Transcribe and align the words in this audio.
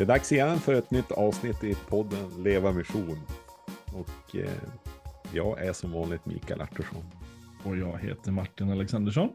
Det 0.00 0.04
är 0.04 0.08
dags 0.08 0.32
igen 0.32 0.58
för 0.58 0.74
ett 0.74 0.90
nytt 0.90 1.12
avsnitt 1.12 1.64
i 1.64 1.74
podden 1.74 2.42
Leva 2.42 2.72
Mission. 2.72 3.18
Och 3.94 4.36
eh, 4.36 4.62
jag 5.34 5.66
är 5.66 5.72
som 5.72 5.92
vanligt 5.92 6.26
Mikael 6.26 6.60
Artursson. 6.60 7.04
Och 7.64 7.76
jag 7.76 7.98
heter 7.98 8.32
Martin 8.32 8.70
Alexandersson. 8.70 9.32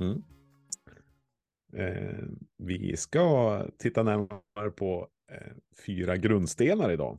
Mm. 0.00 0.22
Eh, 1.72 2.24
vi 2.56 2.96
ska 2.96 3.62
titta 3.78 4.02
närmare 4.02 4.70
på 4.76 5.08
eh, 5.32 5.52
fyra 5.86 6.16
grundstenar 6.16 6.90
idag. 6.90 7.18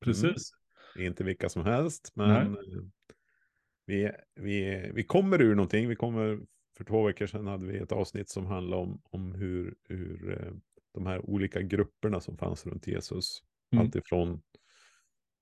Precis. 0.00 0.52
Mm. 0.96 1.06
Inte 1.06 1.24
vilka 1.24 1.48
som 1.48 1.64
helst, 1.64 2.12
men 2.14 2.30
eh, 2.30 2.58
vi, 3.86 4.10
vi, 4.34 4.90
vi 4.94 5.02
kommer 5.02 5.42
ur 5.42 5.54
någonting. 5.54 5.88
Vi 5.88 5.96
kommer, 5.96 6.40
för 6.76 6.84
två 6.84 7.06
veckor 7.06 7.26
sedan 7.26 7.46
hade 7.46 7.66
vi 7.66 7.78
ett 7.78 7.92
avsnitt 7.92 8.28
som 8.28 8.46
handlade 8.46 8.82
om, 8.82 9.02
om 9.04 9.32
hur, 9.32 9.74
hur 9.88 10.32
eh, 10.32 10.52
de 10.96 11.06
här 11.06 11.30
olika 11.30 11.62
grupperna 11.62 12.20
som 12.20 12.38
fanns 12.38 12.66
runt 12.66 12.86
Jesus. 12.86 13.42
Mm. 13.72 13.84
Alltifrån 13.84 14.42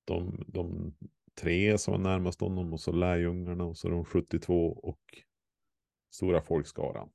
de, 0.05 0.45
de 0.49 0.95
tre 1.41 1.79
som 1.79 1.93
var 1.93 1.99
närmast 1.99 2.41
honom 2.41 2.73
och 2.73 2.81
så 2.81 2.93
lärjungarna 2.93 3.65
och 3.65 3.77
så 3.77 3.89
de 3.89 4.05
72 4.05 4.73
och 4.73 5.01
stora 6.15 6.43
folkskaran. 6.43 7.09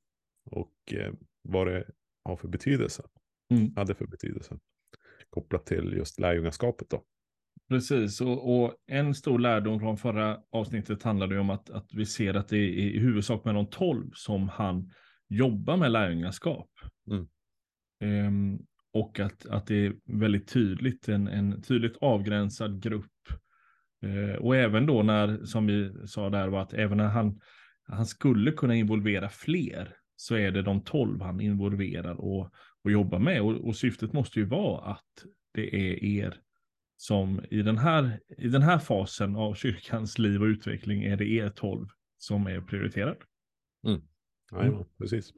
Och 0.50 0.92
eh, 0.92 1.12
vad 1.42 1.66
det 1.66 1.86
har 2.24 2.36
för 2.36 2.48
betydelse. 2.48 3.02
Mm. 3.50 3.72
Hade 3.76 3.94
för 3.94 4.06
betydelse. 4.06 4.58
Kopplat 5.30 5.66
till 5.66 5.92
just 5.96 6.20
lärjungaskapet 6.20 6.90
då. 6.90 7.04
Precis, 7.68 8.20
och, 8.20 8.62
och, 8.62 8.74
en 8.86 9.14
stor 9.14 9.38
lärdom 9.38 9.80
från 9.80 9.96
förra 9.96 10.40
avsnittet 10.50 11.02
handlade 11.02 11.38
om 11.38 11.50
att, 11.50 11.70
att 11.70 11.94
vi 11.94 12.06
ser 12.06 12.34
att 12.34 12.48
det 12.48 12.56
är 12.56 12.68
i 12.68 12.98
huvudsak 12.98 13.44
med 13.44 13.54
de 13.54 13.66
tolv 13.66 14.10
som 14.14 14.48
han 14.48 14.90
jobbar 15.28 15.76
med 15.76 15.90
lärjungaskap. 15.90 16.70
Mm. 17.10 17.28
Um, 18.00 18.58
och 18.92 19.20
att, 19.20 19.46
att 19.46 19.66
det 19.66 19.86
är 19.86 19.94
väldigt 20.04 20.48
tydligt, 20.48 21.08
en, 21.08 21.28
en 21.28 21.62
tydligt 21.62 21.96
avgränsad 21.96 22.82
grupp. 22.82 23.12
Uh, 24.04 24.34
och 24.34 24.56
även 24.56 24.86
då 24.86 25.02
när, 25.02 25.44
som 25.44 25.66
vi 25.66 25.92
sa 26.06 26.30
där, 26.30 26.48
var 26.48 26.62
att 26.62 26.72
även 26.72 26.98
när 26.98 27.08
han, 27.08 27.40
han 27.82 28.06
skulle 28.06 28.52
kunna 28.52 28.74
involvera 28.74 29.28
fler, 29.28 29.96
så 30.16 30.34
är 30.34 30.50
det 30.50 30.62
de 30.62 30.84
tolv 30.84 31.22
han 31.22 31.40
involverar 31.40 32.14
och, 32.14 32.54
och 32.84 32.90
jobbar 32.90 33.18
med. 33.18 33.42
Och, 33.42 33.68
och 33.68 33.76
syftet 33.76 34.12
måste 34.12 34.38
ju 34.38 34.44
vara 34.44 34.90
att 34.90 35.24
det 35.54 35.74
är 35.74 36.04
er 36.04 36.40
som 36.96 37.40
i 37.50 37.62
den 37.62 37.78
här, 37.78 38.20
i 38.38 38.48
den 38.48 38.62
här 38.62 38.78
fasen 38.78 39.36
av 39.36 39.54
kyrkans 39.54 40.18
liv 40.18 40.42
och 40.42 40.46
utveckling 40.46 41.02
är 41.02 41.16
det 41.16 41.30
er 41.30 41.50
tolv 41.50 41.88
som 42.18 42.46
är 42.46 42.60
prioriterad. 42.60 43.16
Mm. 43.86 44.00
Ja, 44.50 44.62
mm. 44.62 44.84
precis. 44.98 45.32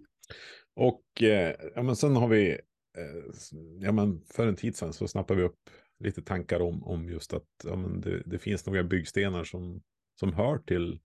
Och 0.74 1.22
eh, 1.22 1.54
ja, 1.74 1.82
men 1.82 1.96
sen 1.96 2.16
har 2.16 2.28
vi, 2.28 2.50
eh, 2.98 3.34
ja, 3.80 3.92
men 3.92 4.24
för 4.24 4.46
en 4.46 4.56
tid 4.56 4.76
sedan 4.76 4.92
så 4.92 5.08
snappade 5.08 5.40
vi 5.40 5.46
upp 5.46 5.70
lite 5.98 6.22
tankar 6.22 6.60
om, 6.60 6.84
om 6.84 7.08
just 7.08 7.32
att 7.32 7.48
ja, 7.64 7.76
men 7.76 8.00
det, 8.00 8.22
det 8.26 8.38
finns 8.38 8.66
några 8.66 8.84
byggstenar 8.84 9.44
som, 9.44 9.82
som 10.20 10.32
hör 10.32 10.58
till 10.58 11.00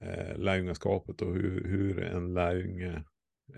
eh, 0.00 0.38
lärjungaskapet 0.38 1.22
och 1.22 1.34
hur, 1.34 1.64
hur 1.64 2.02
en 2.02 2.34
lärjunge 2.34 3.04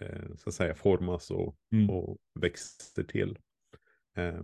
eh, 0.00 0.34
så 0.36 0.48
att 0.48 0.54
säga 0.54 0.74
formas 0.74 1.30
och, 1.30 1.56
mm. 1.72 1.90
och 1.90 2.18
växer 2.40 3.02
till. 3.02 3.38
Eh, 4.16 4.40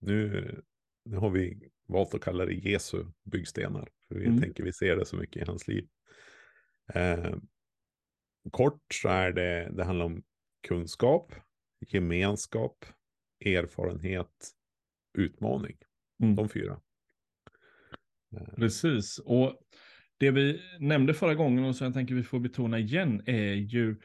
nu 0.00 0.62
nu 1.04 1.16
har 1.16 1.30
vi 1.30 1.70
valt 1.88 2.14
att 2.14 2.20
kalla 2.20 2.44
det 2.44 2.54
Jesu 2.54 3.04
byggstenar. 3.24 3.88
För 4.08 4.14
vi 4.14 4.26
mm. 4.26 4.40
tänker 4.40 4.64
vi 4.64 4.72
ser 4.72 4.96
det 4.96 5.06
så 5.06 5.16
mycket 5.16 5.42
i 5.42 5.44
hans 5.44 5.68
liv. 5.68 5.88
Eh, 6.94 7.34
kort 8.50 8.82
så 8.94 9.08
är 9.08 9.32
det, 9.32 9.70
det 9.72 9.84
handlar 9.84 10.06
om 10.06 10.22
kunskap, 10.62 11.32
gemenskap, 11.88 12.84
erfarenhet, 13.44 14.50
utmaning. 15.18 15.76
Mm. 16.22 16.34
De 16.34 16.48
fyra. 16.48 16.80
Eh. 18.36 18.54
Precis, 18.56 19.18
och 19.18 19.60
det 20.18 20.30
vi 20.30 20.60
nämnde 20.78 21.14
förra 21.14 21.34
gången 21.34 21.64
och 21.64 21.76
som 21.76 21.84
jag 21.84 21.94
tänker 21.94 22.14
vi 22.14 22.22
får 22.22 22.40
betona 22.40 22.78
igen 22.78 23.22
är 23.26 23.52
ju 23.52 23.96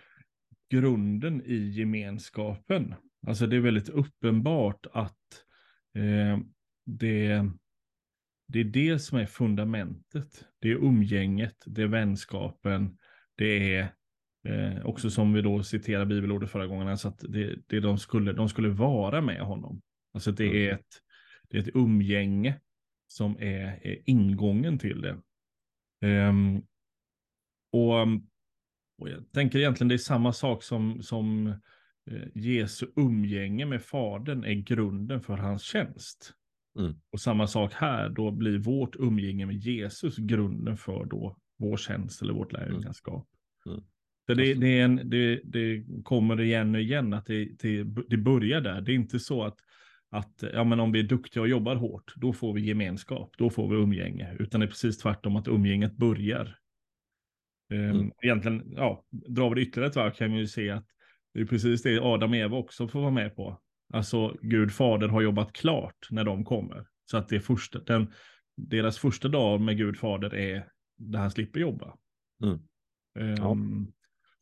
grunden 0.69 1.41
i 1.45 1.55
gemenskapen. 1.55 2.95
Alltså 3.27 3.47
det 3.47 3.55
är 3.55 3.59
väldigt 3.59 3.89
uppenbart 3.89 4.85
att 4.91 5.43
eh, 5.95 6.39
det, 6.85 7.49
det 8.47 8.59
är 8.59 8.63
det 8.63 8.99
som 8.99 9.17
är 9.17 9.25
fundamentet. 9.25 10.45
Det 10.59 10.71
är 10.71 10.75
umgänget, 10.75 11.63
det 11.65 11.81
är 11.81 11.87
vänskapen, 11.87 12.97
det 13.35 13.75
är 13.75 13.93
eh, 14.47 14.85
också 14.85 15.09
som 15.09 15.33
vi 15.33 15.41
då 15.41 15.63
citerar 15.63 16.05
bibelordet 16.05 16.49
förra 16.49 16.67
gången, 16.67 16.87
alltså 16.87 17.07
att 17.07 17.23
det, 17.29 17.55
det 17.67 17.79
de, 17.79 17.97
skulle, 17.97 18.33
de 18.33 18.49
skulle 18.49 18.69
vara 18.69 19.21
med 19.21 19.41
honom. 19.41 19.81
Alltså 20.13 20.31
det 20.31 20.45
är 20.45 20.69
mm. 20.69 20.75
ett, 20.75 21.01
det 21.49 21.57
är 21.57 21.61
ett 21.61 21.75
umgänge 21.75 22.59
som 23.07 23.37
är, 23.39 23.87
är 23.87 24.01
ingången 24.05 24.79
till 24.79 25.01
det. 25.01 25.17
Um, 26.07 26.57
och, 27.71 28.01
och, 28.97 29.09
jag 29.09 29.31
tänker 29.31 29.59
egentligen 29.59 29.87
det 29.87 29.95
är 29.95 29.97
samma 29.97 30.33
sak 30.33 30.63
som, 30.63 31.01
som 31.03 31.47
eh, 32.11 32.27
Jesu 32.35 32.87
umgänge 32.95 33.65
med 33.65 33.81
Fadern 33.81 34.43
är 34.43 34.53
grunden 34.53 35.21
för 35.21 35.37
hans 35.37 35.63
tjänst. 35.63 36.33
Mm. 36.79 36.93
Och 37.11 37.19
samma 37.19 37.47
sak 37.47 37.73
här, 37.73 38.09
då 38.09 38.31
blir 38.31 38.57
vårt 38.57 38.95
umgänge 38.95 39.45
med 39.45 39.55
Jesus 39.55 40.17
grunden 40.17 40.77
för 40.77 41.05
då 41.05 41.37
vår 41.57 41.77
tjänst 41.77 42.21
eller 42.21 42.33
vårt 42.33 42.53
lärjungaskap. 42.53 43.27
Mm. 44.29 44.39
Mm. 44.39 44.55
Så 44.55 44.59
det, 44.59 44.67
det, 44.67 44.79
är 44.79 44.83
en, 44.83 45.09
det, 45.09 45.41
det, 45.43 45.83
kommer 46.03 46.41
igen 46.41 46.75
och 46.75 46.81
igen 46.81 47.13
att 47.13 47.25
det, 47.25 47.45
det, 47.45 47.83
det 47.83 48.17
börjar 48.17 48.61
där. 48.61 48.81
Det 48.81 48.91
är 48.91 48.95
inte 48.95 49.19
så 49.19 49.43
att, 49.43 49.57
att 50.09 50.43
ja, 50.53 50.63
men 50.63 50.79
om 50.79 50.91
vi 50.91 50.99
är 50.99 51.03
duktiga 51.03 51.41
och 51.41 51.49
jobbar 51.49 51.75
hårt, 51.75 52.13
då 52.15 52.33
får 52.33 52.53
vi 52.53 52.61
gemenskap, 52.61 53.33
då 53.37 53.49
får 53.49 53.69
vi 53.69 53.75
umgänge. 53.75 54.35
Utan 54.39 54.59
det 54.59 54.65
är 54.65 54.69
precis 54.69 54.97
tvärtom 54.97 55.35
att 55.35 55.47
umgänget 55.47 55.97
börjar. 55.97 56.57
Ehm, 57.73 57.89
mm. 57.89 58.11
Egentligen, 58.21 58.73
ja, 58.75 59.05
drar 59.09 59.49
vi 59.49 59.55
det 59.55 59.61
ytterligare 59.61 59.89
ett 59.89 59.95
varv 59.95 60.11
kan 60.11 60.31
vi 60.31 60.39
ju 60.39 60.47
se 60.47 60.69
att 60.69 60.87
det 61.33 61.41
är 61.41 61.45
precis 61.45 61.83
det 61.83 61.99
Adam 61.99 62.31
och 62.31 62.37
Eva 62.37 62.57
också 62.57 62.87
får 62.87 63.01
vara 63.01 63.11
med 63.11 63.35
på. 63.35 63.61
Alltså 63.93 64.37
Gud 64.41 64.71
fader 64.71 65.07
har 65.07 65.21
jobbat 65.21 65.53
klart 65.53 66.07
när 66.11 66.23
de 66.23 66.45
kommer. 66.45 66.87
Så 67.11 67.17
att 67.17 67.29
det 67.29 67.35
är 67.35 67.39
första, 67.39 67.79
den, 67.79 68.13
deras 68.55 68.97
första 68.97 69.27
dag 69.27 69.61
med 69.61 69.77
Gud 69.77 69.97
fader 69.97 70.35
är 70.35 70.69
där 70.97 71.19
han 71.19 71.31
slipper 71.31 71.59
jobba. 71.59 71.95
Mm. 72.43 72.59
Ja. 73.37 73.51
Um, 73.51 73.93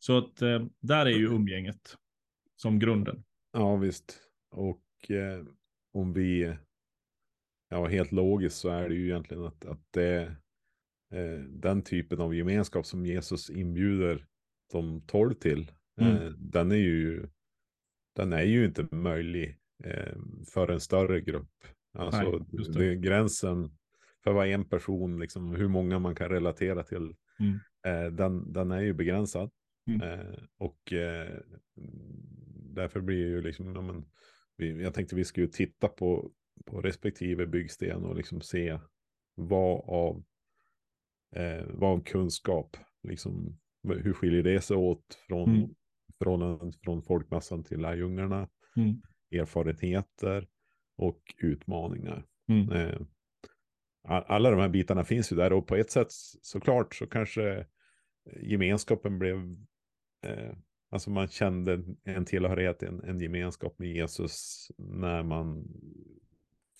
så 0.06 0.18
att 0.18 0.42
uh, 0.42 0.66
där 0.80 1.06
är 1.06 1.10
ju 1.10 1.26
umgänget 1.26 1.96
som 2.56 2.78
grunden. 2.78 3.24
Ja 3.52 3.76
visst. 3.76 4.20
Och 4.50 5.10
eh, 5.10 5.44
om 5.92 6.12
vi, 6.12 6.56
ja 7.68 7.86
helt 7.86 8.12
logiskt 8.12 8.56
så 8.56 8.68
är 8.68 8.88
det 8.88 8.94
ju 8.94 9.04
egentligen 9.04 9.44
att, 9.44 9.64
att 9.64 9.80
det 9.90 10.22
eh, 11.14 11.38
den 11.48 11.82
typen 11.82 12.20
av 12.20 12.34
gemenskap 12.34 12.86
som 12.86 13.06
Jesus 13.06 13.50
inbjuder 13.50 14.26
de 14.72 15.00
tolv 15.06 15.34
till. 15.34 15.72
Mm. 16.00 16.16
Eh, 16.16 16.30
den 16.30 16.72
är 16.72 16.76
ju 16.76 17.28
den 18.16 18.32
är 18.32 18.42
ju 18.42 18.64
inte 18.64 18.88
möjlig 18.90 19.58
eh, 19.84 20.16
för 20.54 20.68
en 20.68 20.80
större 20.80 21.20
grupp. 21.20 21.52
Alltså 21.98 22.22
Nej, 22.22 22.40
det. 22.48 22.78
Det 22.78 22.96
gränsen 22.96 23.70
för 24.24 24.32
vad 24.32 24.48
en 24.48 24.64
person, 24.64 25.20
liksom, 25.20 25.54
hur 25.54 25.68
många 25.68 25.98
man 25.98 26.14
kan 26.14 26.28
relatera 26.28 26.82
till, 26.82 27.14
mm. 27.38 27.60
eh, 27.86 28.12
den, 28.12 28.52
den 28.52 28.70
är 28.70 28.80
ju 28.80 28.92
begränsad. 28.92 29.50
Mm. 29.86 30.00
Eh, 30.00 30.38
och 30.58 30.92
eh, 30.92 31.38
därför 32.74 33.00
blir 33.00 33.28
ju 33.28 33.42
liksom, 33.42 33.74
ja, 33.74 33.80
men, 33.80 34.04
vi, 34.56 34.82
jag 34.82 34.94
tänkte 34.94 35.16
vi 35.16 35.24
skulle 35.24 35.48
titta 35.48 35.88
på, 35.88 36.30
på 36.64 36.80
respektive 36.80 37.46
byggsten 37.46 38.04
och 38.04 38.16
liksom 38.16 38.40
se 38.40 38.78
vad 39.34 39.84
av, 39.88 40.24
eh, 41.36 41.64
vad 41.68 41.90
av 41.90 42.04
kunskap, 42.04 42.76
liksom, 43.02 43.58
hur 43.88 44.12
skiljer 44.12 44.42
det 44.42 44.60
sig 44.60 44.76
åt 44.76 45.18
från 45.28 45.56
mm 45.56 45.74
förhållandet 46.18 46.80
från 46.84 47.02
folkmassan 47.02 47.64
till 47.64 47.80
lärjungarna, 47.80 48.48
mm. 48.76 49.02
erfarenheter 49.30 50.48
och 50.96 51.34
utmaningar. 51.38 52.26
Mm. 52.48 53.06
Alla 54.08 54.50
de 54.50 54.60
här 54.60 54.68
bitarna 54.68 55.04
finns 55.04 55.32
ju 55.32 55.36
där 55.36 55.52
och 55.52 55.66
på 55.66 55.76
ett 55.76 55.90
sätt 55.90 56.06
såklart 56.42 56.94
så 56.94 57.06
kanske 57.06 57.66
gemenskapen 58.40 59.18
blev, 59.18 59.56
eh, 60.22 60.56
alltså 60.90 61.10
man 61.10 61.28
kände 61.28 61.82
en 62.04 62.24
tillhörighet, 62.24 62.82
en, 62.82 63.00
en 63.04 63.20
gemenskap 63.20 63.78
med 63.78 63.88
Jesus 63.88 64.66
när 64.78 65.22
man 65.22 65.64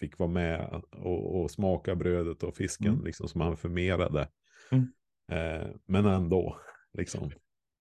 fick 0.01 0.19
vara 0.19 0.31
med 0.31 0.83
och, 0.91 1.41
och 1.41 1.51
smaka 1.51 1.95
brödet 1.95 2.43
och 2.43 2.57
fisken 2.57 2.93
mm. 2.93 3.05
liksom, 3.05 3.29
som 3.29 3.41
han 3.41 3.57
förmerade. 3.57 4.29
Mm. 4.71 4.93
Eh, 5.33 5.69
men 5.87 6.07
ändå, 6.07 6.61
liksom. 6.99 7.31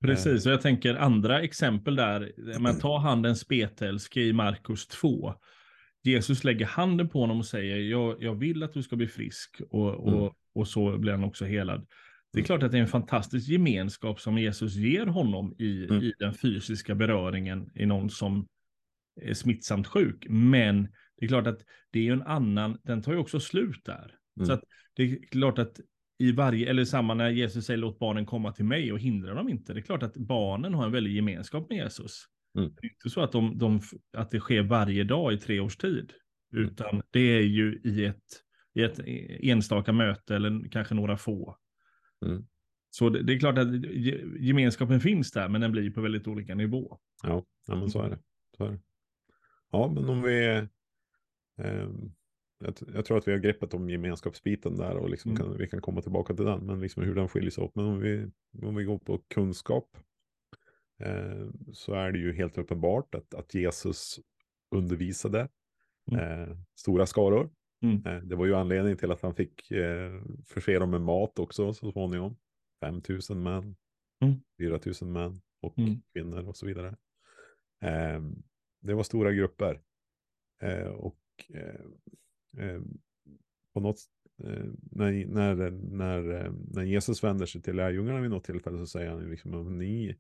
Precis, 0.02 0.46
och 0.46 0.52
jag 0.52 0.62
tänker 0.62 0.96
andra 0.96 1.42
exempel 1.42 1.96
där. 1.96 2.34
Man 2.60 2.80
tar 2.80 3.00
handen 3.00 3.36
spetälske 3.36 4.22
i 4.22 4.34
Markus 4.34 4.88
2. 4.88 5.34
Jesus 6.04 6.44
lägger 6.44 6.66
handen 6.66 7.10
på 7.10 7.20
honom 7.20 7.40
och 7.40 7.46
säger, 7.46 7.78
jag, 7.78 8.24
jag 8.24 8.36
vill 8.36 8.64
att 8.64 8.74
du 8.74 8.84
ska 8.84 8.96
bli 8.96 9.08
frisk. 9.08 9.62
Och, 9.70 9.94
och, 9.94 10.22
mm. 10.22 10.34
och 10.54 10.68
så 10.68 10.98
blir 10.98 11.12
han 11.12 11.24
också 11.24 11.46
helad. 11.46 11.88
Det 12.36 12.42
är 12.42 12.46
klart 12.46 12.64
att 12.64 12.72
det 12.72 12.78
är 12.78 12.82
en 12.82 12.88
fantastisk 12.88 13.50
gemenskap 13.50 14.20
som 14.20 14.38
Jesus 14.38 14.76
ger 14.76 15.06
honom 15.06 15.56
i, 15.60 15.86
mm. 15.86 16.04
i 16.04 16.14
den 16.20 16.34
fysiska 16.34 16.96
beröringen 16.96 17.70
i 17.76 17.86
någon 17.86 18.10
som 18.10 18.48
är 19.22 19.34
smittsamt 19.34 19.88
sjuk. 19.88 20.26
Men 20.30 20.84
det 21.18 21.26
är 21.26 21.28
klart 21.28 21.48
att 21.48 21.60
det 21.92 22.00
är 22.00 22.04
ju 22.04 22.14
en 22.14 22.22
annan, 22.22 22.78
den 22.84 23.02
tar 23.02 23.12
ju 23.12 23.18
också 23.18 23.40
slut 23.40 23.86
där. 23.86 24.16
Mm. 24.38 24.48
Så 24.48 24.54
att 24.54 24.64
det 24.94 25.04
är 25.04 25.28
klart 25.28 25.60
att 25.60 25.80
i 26.18 26.32
varje, 26.32 26.70
eller 26.70 26.86
samma 26.86 27.14
när 27.14 27.30
Jesus 27.30 27.66
säger 27.66 27.78
låt 27.78 28.00
barnen 28.00 28.26
komma 28.26 28.52
till 28.52 28.66
mig 28.66 28.92
och 28.92 29.00
hindra 29.00 29.34
dem 29.34 29.50
inte. 29.50 29.74
Det 29.74 29.80
är 29.80 29.82
klart 29.82 30.04
att 30.04 30.18
barnen 30.18 30.74
har 30.74 30.86
en 30.86 30.92
väldig 30.92 31.16
gemenskap 31.16 31.70
med 31.70 31.78
Jesus. 31.78 32.24
Mm. 32.58 32.70
Det 32.82 32.88
är 32.88 32.92
inte 32.92 33.10
så 33.10 33.22
att, 33.22 33.32
de, 33.32 33.58
de, 33.58 33.82
att 34.18 34.32
det 34.32 34.40
sker 34.40 34.62
varje 34.62 35.04
dag 35.04 35.34
i 35.34 35.38
tre 35.38 35.60
års 35.60 35.78
tid, 35.78 36.14
mm. 36.54 36.66
utan 36.66 37.02
det 37.12 37.20
är 37.20 37.42
ju 37.42 37.82
i 37.84 38.06
ett, 38.06 38.24
i 38.74 38.82
ett 38.84 39.00
enstaka 39.44 39.92
möte 39.92 40.36
eller 40.36 40.70
kanske 40.70 40.96
några 40.96 41.18
få. 41.18 41.58
Mm. 42.26 42.48
Så 42.90 43.10
det, 43.10 43.24
det, 43.24 43.34
är 43.34 43.40
klart 43.40 43.58
att 43.58 43.68
gemenskapen 44.40 45.00
finns 45.00 45.32
där, 45.32 45.50
men 45.50 45.62
den 45.62 45.72
blir 45.72 45.92
på 45.92 46.02
väldigt 46.02 46.28
olika 46.28 46.56
nivå. 46.56 47.00
Ja, 47.24 47.46
ja 47.68 47.76
men 47.76 47.90
så 47.90 48.02
är 48.02 48.10
det. 48.10 48.20
Så 48.58 48.66
är 48.66 48.72
det. 48.72 48.80
Ja, 49.72 49.92
men 49.96 50.10
om 50.10 50.22
vi... 50.22 50.46
Eh, 51.58 51.90
jag, 52.60 52.74
jag, 52.94 53.06
tror 53.06 53.18
att 53.18 53.28
vi 53.28 53.32
har 53.32 53.40
greppet 53.40 53.74
om 53.74 53.90
gemenskapsbiten 53.90 54.78
där 54.78 54.98
och 54.98 55.10
liksom 55.10 55.32
mm. 55.32 55.44
kan, 55.44 55.58
vi 55.58 55.68
kan 55.68 55.82
komma 55.82 56.02
tillbaka 56.02 56.34
till 56.34 56.46
den, 56.46 56.66
men 56.66 56.80
liksom 56.80 57.04
hur 57.04 57.16
den 57.16 57.28
skiljer 57.28 57.52
sig 57.52 57.64
åt. 57.64 57.76
Men 57.76 57.86
om 57.86 58.00
vi, 58.00 58.32
om 58.62 58.76
vi 58.76 58.84
går 58.84 58.98
på 58.98 59.18
kunskap 59.28 59.98
eh, 61.00 61.48
så 61.74 61.94
är 61.94 62.12
det 62.12 62.20
ju 62.20 62.34
helt 62.34 62.58
uppenbart 62.58 63.16
att, 63.16 63.34
att 63.34 63.54
Jesus 63.54 64.20
undervisade 64.72 65.48
mm. 66.12 66.42
eh, 66.42 66.58
stora 66.76 67.06
skaror. 67.06 67.50
Mm. 67.86 68.06
Eh, 68.06 68.24
det 68.24 68.36
var 68.36 68.46
ju 68.46 68.56
anledningen 68.56 68.98
till 68.98 69.12
att 69.12 69.22
han 69.22 69.36
fick 69.36 69.72
eh, 69.72 70.22
förse 70.46 70.80
dem 70.80 70.92
med 70.92 71.02
mat 71.02 71.40
också 71.40 71.74
så 71.74 71.92
småningom. 71.92 72.38
5 72.82 73.02
000 73.30 73.38
män, 73.38 73.76
mm. 74.22 74.36
4 74.60 74.80
000 75.02 75.12
män 75.12 75.42
och 75.62 75.80
mm. 75.80 76.02
kvinnor 76.14 76.48
och 76.48 76.58
så 76.58 76.66
vidare. 76.66 76.96
Eh, 77.82 78.22
det 78.82 78.94
var 78.94 79.04
stora 79.04 79.32
grupper. 79.32 79.82
Eh, 80.62 80.88
och 80.88 81.22
eh, 81.54 82.66
eh 82.66 82.82
på 83.74 83.80
något 83.80 83.98
eh, 84.44 84.66
när, 84.92 85.26
när, 85.26 85.72
när, 85.72 86.52
när 86.74 86.84
Jesus 86.84 87.24
vänder 87.24 87.46
sig 87.46 87.62
till 87.62 87.76
lärjungarna 87.76 88.22
vid 88.22 88.30
något 88.30 88.44
tillfälle 88.44 88.78
så 88.78 88.86
säger 88.86 89.10
han 89.10 89.30
liksom 89.30 89.54
om 89.54 89.78
ni 89.78 90.18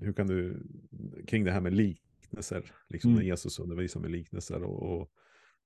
hur 0.00 0.12
kan 0.12 0.26
du 0.26 0.62
kring 1.26 1.44
det 1.44 1.52
här 1.52 1.60
med 1.60 1.74
liknelser, 1.74 2.72
liksom 2.88 3.10
mm. 3.10 3.18
när 3.18 3.26
Jesus 3.26 3.58
undervisar 3.58 4.00
med 4.00 4.10
liknelser 4.10 4.62
och, 4.62 4.82
och, 4.82 5.12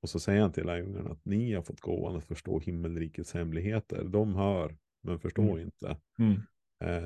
och 0.05 0.11
så 0.11 0.21
säger 0.21 0.41
han 0.41 0.53
till 0.53 0.67
lärjungarna 0.67 1.11
att 1.11 1.25
ni 1.25 1.53
har 1.53 1.63
fått 1.63 1.81
gåvan 1.81 2.17
att 2.17 2.25
förstå 2.25 2.61
himmelrikets 2.61 3.35
hemligheter. 3.35 4.05
De 4.05 4.35
hör, 4.35 4.77
men 5.03 5.19
förstår 5.19 5.43
mm. 5.43 5.61
inte. 5.61 5.97
Mm. 6.19 6.41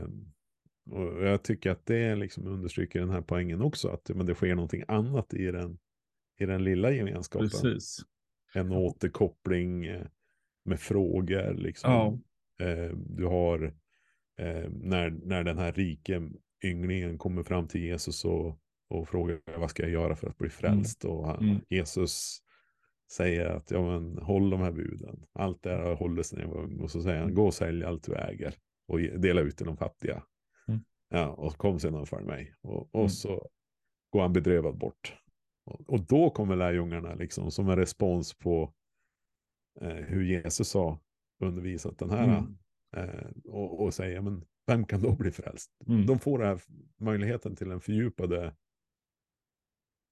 Um, 0.03 0.33
och 0.91 1.27
jag 1.27 1.43
tycker 1.43 1.71
att 1.71 1.87
det 1.87 2.15
liksom 2.15 2.47
understryker 2.47 3.01
den 3.01 3.11
här 3.11 3.21
poängen 3.21 3.63
också, 3.63 3.89
att 3.89 4.11
men 4.15 4.27
det 4.27 4.35
sker 4.35 4.55
någonting 4.55 4.85
annat 4.89 5.35
i 5.35 5.45
den, 5.51 5.79
i 6.39 6.47
den 6.47 6.65
lilla 6.65 6.91
gemenskapen. 6.91 7.49
Precis. 7.49 8.01
En 8.55 8.73
återkoppling 8.73 9.87
eh, 9.87 10.07
med 10.65 10.81
frågor. 10.81 11.55
Liksom. 11.55 11.91
Ja. 11.91 12.19
Eh, 12.67 12.97
du 12.97 13.25
har 13.25 13.65
eh, 14.39 14.71
när, 14.71 15.11
när 15.11 15.45
den 15.45 15.59
här 15.59 15.73
rike 15.73 16.31
ynglingen 16.65 17.19
kommer 17.19 17.43
fram 17.43 17.69
till 17.69 17.81
Jesus 17.83 18.25
och, 18.25 18.61
och 18.89 19.09
frågar 19.09 19.41
vad 19.59 19.71
ska 19.71 19.83
jag 19.83 19.93
göra 19.93 20.17
för 20.17 20.29
att 20.29 20.39
bli 20.39 20.49
frälst. 20.49 21.05
Mm. 21.05 21.17
Och 21.17 21.27
han, 21.27 21.45
mm. 21.45 21.61
Jesus 21.69 22.43
säger 23.11 23.47
att 23.47 23.71
ja, 23.71 23.83
men, 23.83 24.19
håll 24.19 24.51
de 24.51 24.61
här 24.61 24.73
buden. 24.73 25.27
Allt 25.33 25.63
det 25.63 25.71
här 25.71 25.83
har 25.83 25.97
hållits 25.97 26.33
när 26.33 26.41
jag 26.41 26.49
var 26.49 26.63
ung. 26.63 26.81
Och 26.81 26.91
så 26.91 27.03
säger 27.03 27.21
han 27.21 27.35
gå 27.35 27.47
och 27.47 27.55
sälj 27.55 27.85
allt 27.85 28.05
du 28.05 28.15
äger 28.15 28.55
och 28.89 29.01
dela 29.01 29.41
ut 29.41 29.57
till 29.57 29.67
de 29.67 29.77
fattiga. 29.77 30.23
Mm. 30.69 30.81
Ja, 31.09 31.29
och 31.29 31.57
kom 31.57 31.81
sedan 31.81 31.95
och 31.95 32.09
följ 32.09 32.27
mig. 32.27 32.55
Och, 32.61 32.95
och 32.95 33.01
mm. 33.01 33.09
så 33.09 33.49
går 34.11 34.23
han 34.23 34.33
bedrövad 34.33 34.79
bort. 34.79 35.17
Och, 35.65 35.91
och 35.91 36.01
då 36.01 36.31
kommer 36.31 36.57
lärjungarna 36.57 37.15
liksom 37.15 37.51
som 37.51 37.69
en 37.69 37.77
respons 37.77 38.35
på 38.35 38.75
eh, 39.81 39.89
hur 39.89 40.25
Jesus 40.25 40.75
har 40.75 40.99
undervisat 41.41 41.99
den 41.99 42.11
här. 42.11 42.25
Mm. 42.25 42.59
Eh, 42.97 43.31
och, 43.45 43.83
och 43.83 43.95
säger, 43.95 44.21
men 44.21 44.45
vem 44.67 44.87
kan 44.87 45.03
då 45.03 45.17
bli 45.17 45.31
frälst? 45.31 45.71
Mm. 45.87 46.07
De 46.07 46.19
får 46.19 46.39
den 46.39 46.49
här 46.49 46.61
möjligheten 46.97 47.57
till 47.57 47.71
en 47.71 47.81
fördjupade 47.81 48.57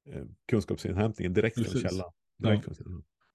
eh, 0.08 0.24
kunskapsinhämtningen 0.48 1.32
direkt 1.32 1.70
från 1.70 1.80
källan. 1.80 2.12
Ja. 2.36 2.62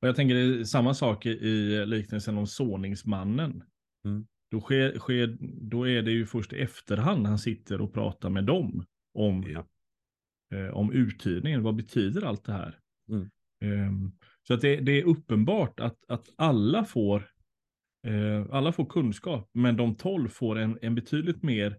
Och 0.01 0.07
jag 0.07 0.15
tänker 0.15 0.35
det 0.35 0.59
är 0.59 0.63
samma 0.63 0.93
sak 0.93 1.25
i 1.25 1.85
liknelsen 1.85 2.37
om 2.37 2.47
såningsmannen. 2.47 3.63
Mm. 4.05 4.27
Då, 4.51 4.61
sker, 4.61 4.99
sker, 4.99 5.37
då 5.41 5.87
är 5.87 6.01
det 6.01 6.11
ju 6.11 6.25
först 6.25 6.53
i 6.53 6.59
efterhand 6.59 7.27
han 7.27 7.39
sitter 7.39 7.81
och 7.81 7.93
pratar 7.93 8.29
med 8.29 8.43
dem 8.43 8.85
om, 9.13 9.43
ja. 9.47 9.67
eh, 10.57 10.73
om 10.73 10.91
uttydningen. 10.91 11.63
Vad 11.63 11.75
betyder 11.75 12.21
allt 12.21 12.43
det 12.43 12.53
här? 12.53 12.79
Mm. 13.09 13.29
Um, 13.63 14.11
så 14.47 14.53
att 14.53 14.61
det, 14.61 14.75
det, 14.75 14.91
är 14.91 15.03
uppenbart 15.03 15.79
att, 15.79 15.97
att 16.07 16.29
alla 16.35 16.85
får 16.85 17.27
eh, 18.07 18.45
alla 18.51 18.71
får 18.71 18.85
kunskap, 18.85 19.49
men 19.53 19.77
de 19.77 19.95
tolv 19.95 20.29
får 20.29 20.59
en, 20.59 20.77
en 20.81 20.95
betydligt 20.95 21.43
mer 21.43 21.77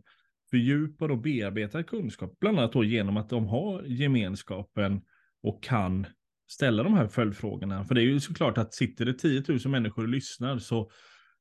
fördjupad 0.51 1.11
och 1.11 1.19
bearbetad 1.19 1.83
kunskap, 1.83 2.37
bland 2.41 2.59
annat 2.59 2.73
då 2.73 2.85
genom 2.85 3.17
att 3.17 3.29
de 3.29 3.47
har 3.47 3.83
gemenskapen 3.83 5.01
och 5.43 5.63
kan 5.63 6.07
ställa 6.53 6.83
de 6.83 6.95
här 6.95 7.09
följdfrågorna. 7.09 7.85
För 7.85 7.95
det 7.95 8.01
är 8.01 8.05
ju 8.05 8.21
såklart 8.21 8.59
att 8.59 8.75
sitter 8.75 9.05
det 9.05 9.15
10 9.15 9.45
000 9.49 9.59
människor 9.67 10.03
och 10.03 10.09
lyssnar 10.09 10.59
så, 10.59 10.91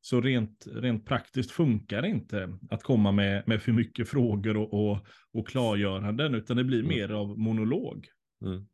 så 0.01 0.21
rent, 0.21 0.67
rent 0.71 1.05
praktiskt 1.05 1.51
funkar 1.51 2.01
det 2.01 2.07
inte 2.07 2.57
att 2.69 2.83
komma 2.83 3.11
med, 3.11 3.47
med 3.47 3.61
för 3.61 3.71
mycket 3.71 4.09
frågor 4.09 4.57
och, 4.57 4.73
och, 4.73 5.07
och 5.33 5.47
klargöranden, 5.47 6.35
utan 6.35 6.57
det 6.57 6.63
blir 6.63 6.79
mm. 6.79 6.89
mer 6.89 7.09
av 7.09 7.39
monolog. 7.39 8.07
Mm. 8.45 8.67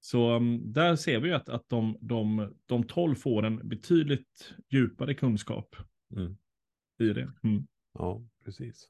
Så 0.00 0.36
um, 0.36 0.72
där 0.72 0.96
ser 0.96 1.20
vi 1.20 1.32
att, 1.32 1.48
att 1.48 1.68
de, 1.68 1.98
de, 2.00 2.54
de 2.66 2.84
12 2.84 3.14
får 3.14 3.42
en 3.42 3.68
betydligt 3.68 4.54
djupare 4.70 5.14
kunskap 5.14 5.76
mm. 6.16 6.36
i 7.00 7.08
det. 7.08 7.32
Mm. 7.42 7.66
Ja, 7.94 8.22
precis. 8.44 8.88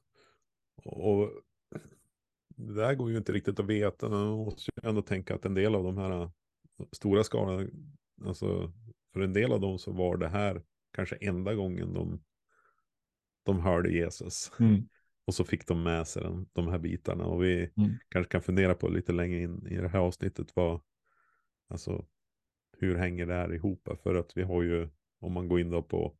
Och 0.83 1.29
det 2.55 2.73
där 2.73 2.95
går 2.95 3.11
ju 3.11 3.17
inte 3.17 3.31
riktigt 3.31 3.59
att 3.59 3.65
veta. 3.65 4.09
Man 4.09 4.27
måste 4.27 4.71
ju 4.75 4.89
ändå 4.89 5.01
tänka 5.01 5.35
att 5.35 5.45
en 5.45 5.53
del 5.53 5.75
av 5.75 5.83
de 5.83 5.97
här 5.97 6.31
stora 6.91 7.23
skalorna, 7.23 7.69
alltså 8.25 8.73
för 9.13 9.21
en 9.21 9.33
del 9.33 9.51
av 9.51 9.61
dem 9.61 9.79
så 9.79 9.91
var 9.91 10.17
det 10.17 10.27
här 10.27 10.61
kanske 10.93 11.15
enda 11.15 11.53
gången 11.53 11.93
de, 11.93 12.23
de 13.43 13.59
hörde 13.59 13.91
Jesus. 13.91 14.51
Mm. 14.59 14.89
Och 15.25 15.33
så 15.33 15.43
fick 15.43 15.67
de 15.67 15.83
med 15.83 16.07
sig 16.07 16.23
den, 16.23 16.49
de 16.53 16.67
här 16.67 16.79
bitarna. 16.79 17.25
Och 17.25 17.43
vi 17.43 17.71
mm. 17.77 17.91
kanske 18.09 18.31
kan 18.31 18.41
fundera 18.41 18.75
på 18.75 18.89
lite 18.89 19.11
längre 19.11 19.41
in 19.41 19.67
i 19.67 19.75
det 19.75 19.87
här 19.87 19.99
avsnittet 19.99 20.55
vad, 20.55 20.81
alltså 21.69 22.05
hur 22.77 22.95
hänger 22.95 23.25
det 23.25 23.33
här 23.33 23.53
ihop? 23.53 23.89
För 24.03 24.15
att 24.15 24.37
vi 24.37 24.43
har 24.43 24.63
ju, 24.63 24.89
om 25.19 25.33
man 25.33 25.47
går 25.47 25.59
in 25.59 25.69
då 25.69 25.81
på, 25.81 26.17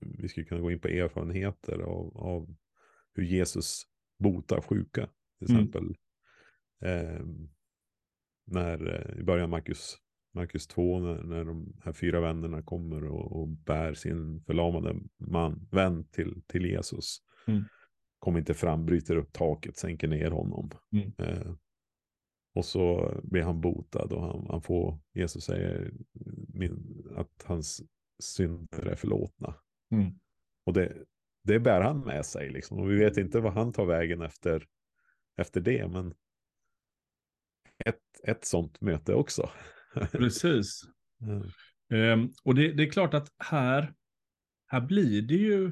vi 0.00 0.28
skulle 0.28 0.46
kunna 0.46 0.60
gå 0.60 0.70
in 0.70 0.80
på 0.80 0.88
erfarenheter 0.88 1.78
av, 1.78 2.16
av 2.16 2.56
hur 3.14 3.24
Jesus 3.24 3.82
botar 4.18 4.60
sjuka. 4.60 5.08
Till 5.38 5.50
mm. 5.50 5.62
exempel 5.62 5.96
eh, 6.80 7.26
när 8.50 8.94
eh, 8.94 9.20
i 9.20 9.22
början 9.22 9.50
Marcus, 9.50 9.96
Marcus 10.34 10.66
2, 10.66 10.98
när, 10.98 11.22
när 11.22 11.44
de 11.44 11.76
här 11.84 11.92
fyra 11.92 12.20
vännerna 12.20 12.62
kommer 12.62 13.04
och, 13.04 13.40
och 13.40 13.48
bär 13.48 13.94
sin 13.94 14.40
förlamade 14.40 14.96
man, 15.16 15.68
vän 15.70 16.04
till, 16.04 16.42
till 16.46 16.66
Jesus. 16.66 17.18
Mm. 17.46 17.64
Kommer 18.18 18.38
inte 18.38 18.54
fram, 18.54 18.86
bryter 18.86 19.16
upp 19.16 19.32
taket, 19.32 19.76
sänker 19.76 20.08
ner 20.08 20.30
honom. 20.30 20.70
Mm. 20.92 21.12
Eh, 21.18 21.52
och 22.54 22.64
så 22.64 23.14
blir 23.22 23.42
han 23.42 23.60
botad 23.60 24.12
och 24.12 24.22
han, 24.22 24.46
han 24.50 24.62
får, 24.62 24.98
Jesus 25.14 25.44
säger 25.44 25.92
min, 26.54 27.04
att 27.16 27.44
hans 27.44 27.82
synder 28.22 28.86
är 28.86 28.94
förlåtna. 28.96 29.54
Mm. 29.90 30.12
Och 30.64 30.72
det, 30.72 30.92
det 31.42 31.60
bär 31.60 31.80
han 31.80 32.00
med 32.00 32.26
sig 32.26 32.50
liksom. 32.50 32.78
Och 32.78 32.90
vi 32.90 32.96
vet 32.96 33.16
inte 33.16 33.40
vad 33.40 33.52
han 33.52 33.72
tar 33.72 33.86
vägen 33.86 34.22
efter, 34.22 34.66
efter 35.36 35.60
det. 35.60 35.88
Men 35.88 36.14
ett, 37.84 38.00
ett 38.24 38.44
sånt 38.44 38.80
möte 38.80 39.14
också. 39.14 39.50
Precis. 40.12 40.82
Mm. 41.20 41.42
Um, 42.12 42.32
och 42.44 42.54
det, 42.54 42.72
det, 42.72 42.82
är 42.82 42.90
klart 42.90 43.14
att 43.14 43.28
här, 43.38 43.92
här 44.66 44.80
blir 44.80 45.22
det 45.22 45.34
ju, 45.34 45.66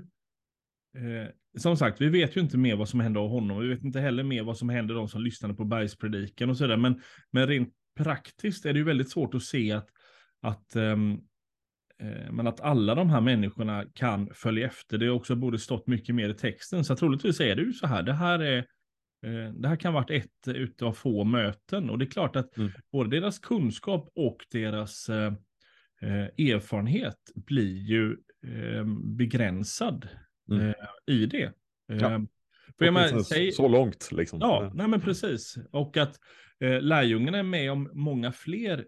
eh, 0.96 1.28
som 1.58 1.76
sagt, 1.76 2.00
vi 2.00 2.08
vet 2.08 2.36
ju 2.36 2.40
inte 2.40 2.58
mer 2.58 2.76
vad 2.76 2.88
som 2.88 3.00
händer 3.00 3.20
av 3.20 3.28
honom. 3.28 3.60
Vi 3.60 3.68
vet 3.68 3.84
inte 3.84 4.00
heller 4.00 4.22
mer 4.22 4.42
vad 4.42 4.58
som 4.58 4.68
händer 4.68 4.94
de 4.94 5.08
som 5.08 5.22
lyssnade 5.22 5.54
på 5.54 5.64
bergspredikan 5.64 6.50
och 6.50 6.56
sådär. 6.56 6.76
Men, 6.76 7.02
men 7.30 7.46
rent 7.46 7.72
praktiskt 7.96 8.66
är 8.66 8.72
det 8.72 8.78
ju 8.78 8.84
väldigt 8.84 9.10
svårt 9.10 9.34
att 9.34 9.42
se 9.42 9.72
att, 9.72 9.88
att 10.42 10.76
um, 10.76 11.20
men 12.30 12.46
att 12.46 12.60
alla 12.60 12.94
de 12.94 13.10
här 13.10 13.20
människorna 13.20 13.84
kan 13.94 14.30
följa 14.34 14.66
efter. 14.66 14.98
Det 14.98 15.10
också 15.10 15.36
borde 15.36 15.58
stått 15.58 15.86
mycket 15.86 16.14
mer 16.14 16.28
i 16.28 16.34
texten. 16.34 16.84
Så 16.84 16.96
troligtvis 16.96 17.40
är 17.40 17.56
det 17.56 17.62
ju 17.62 17.72
så 17.72 17.86
här. 17.86 18.02
Det 18.02 18.12
här 18.12 18.38
är 18.38 18.66
det 19.54 19.68
här 19.68 19.76
kan 19.76 19.92
ha 19.92 20.00
varit 20.00 20.10
ett 20.10 20.48
utav 20.48 20.92
få 20.92 21.24
möten 21.24 21.90
och 21.90 21.98
det 21.98 22.04
är 22.04 22.10
klart 22.10 22.36
att 22.36 22.56
mm. 22.56 22.70
både 22.92 23.20
deras 23.20 23.38
kunskap 23.38 24.12
och 24.14 24.36
deras 24.50 25.08
eh, 25.08 25.32
eh 26.02 26.52
erfarenhet 26.52 27.18
blir 27.34 27.76
ju 27.76 28.16
eh, 28.46 28.84
begränsad 29.16 30.08
mm. 30.50 30.68
eh, 30.68 30.74
i 31.14 31.26
det. 31.26 31.52
Ja. 31.86 32.20
För 32.78 32.84
jag 32.84 32.94
men, 32.94 33.24
säg, 33.24 33.52
så 33.52 33.68
långt 33.68 34.08
liksom. 34.12 34.38
Ja, 34.42 34.72
nej 34.74 34.88
men 34.88 35.00
precis. 35.00 35.58
Och 35.70 35.96
att 35.96 36.20
eh, 36.60 36.80
lärjungarna 36.80 37.38
är 37.38 37.42
med 37.42 37.72
om 37.72 37.90
många 37.92 38.32
fler 38.32 38.84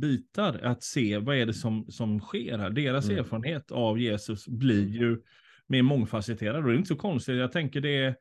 bitar, 0.00 0.60
att 0.62 0.82
se 0.82 1.18
vad 1.18 1.36
är 1.36 1.46
det 1.46 1.54
som, 1.54 1.86
som 1.88 2.20
sker 2.20 2.58
här. 2.58 2.70
Deras 2.70 3.04
mm. 3.04 3.18
erfarenhet 3.18 3.70
av 3.70 3.98
Jesus 3.98 4.48
blir 4.48 4.88
ju 4.88 5.20
mer 5.66 5.82
mångfacetterad 5.82 6.56
och 6.56 6.62
det 6.64 6.72
är 6.72 6.76
inte 6.76 6.88
så 6.88 6.96
konstigt. 6.96 7.36
Jag 7.36 7.52
tänker 7.52 7.80
det 7.80 7.96
är, 7.96 8.16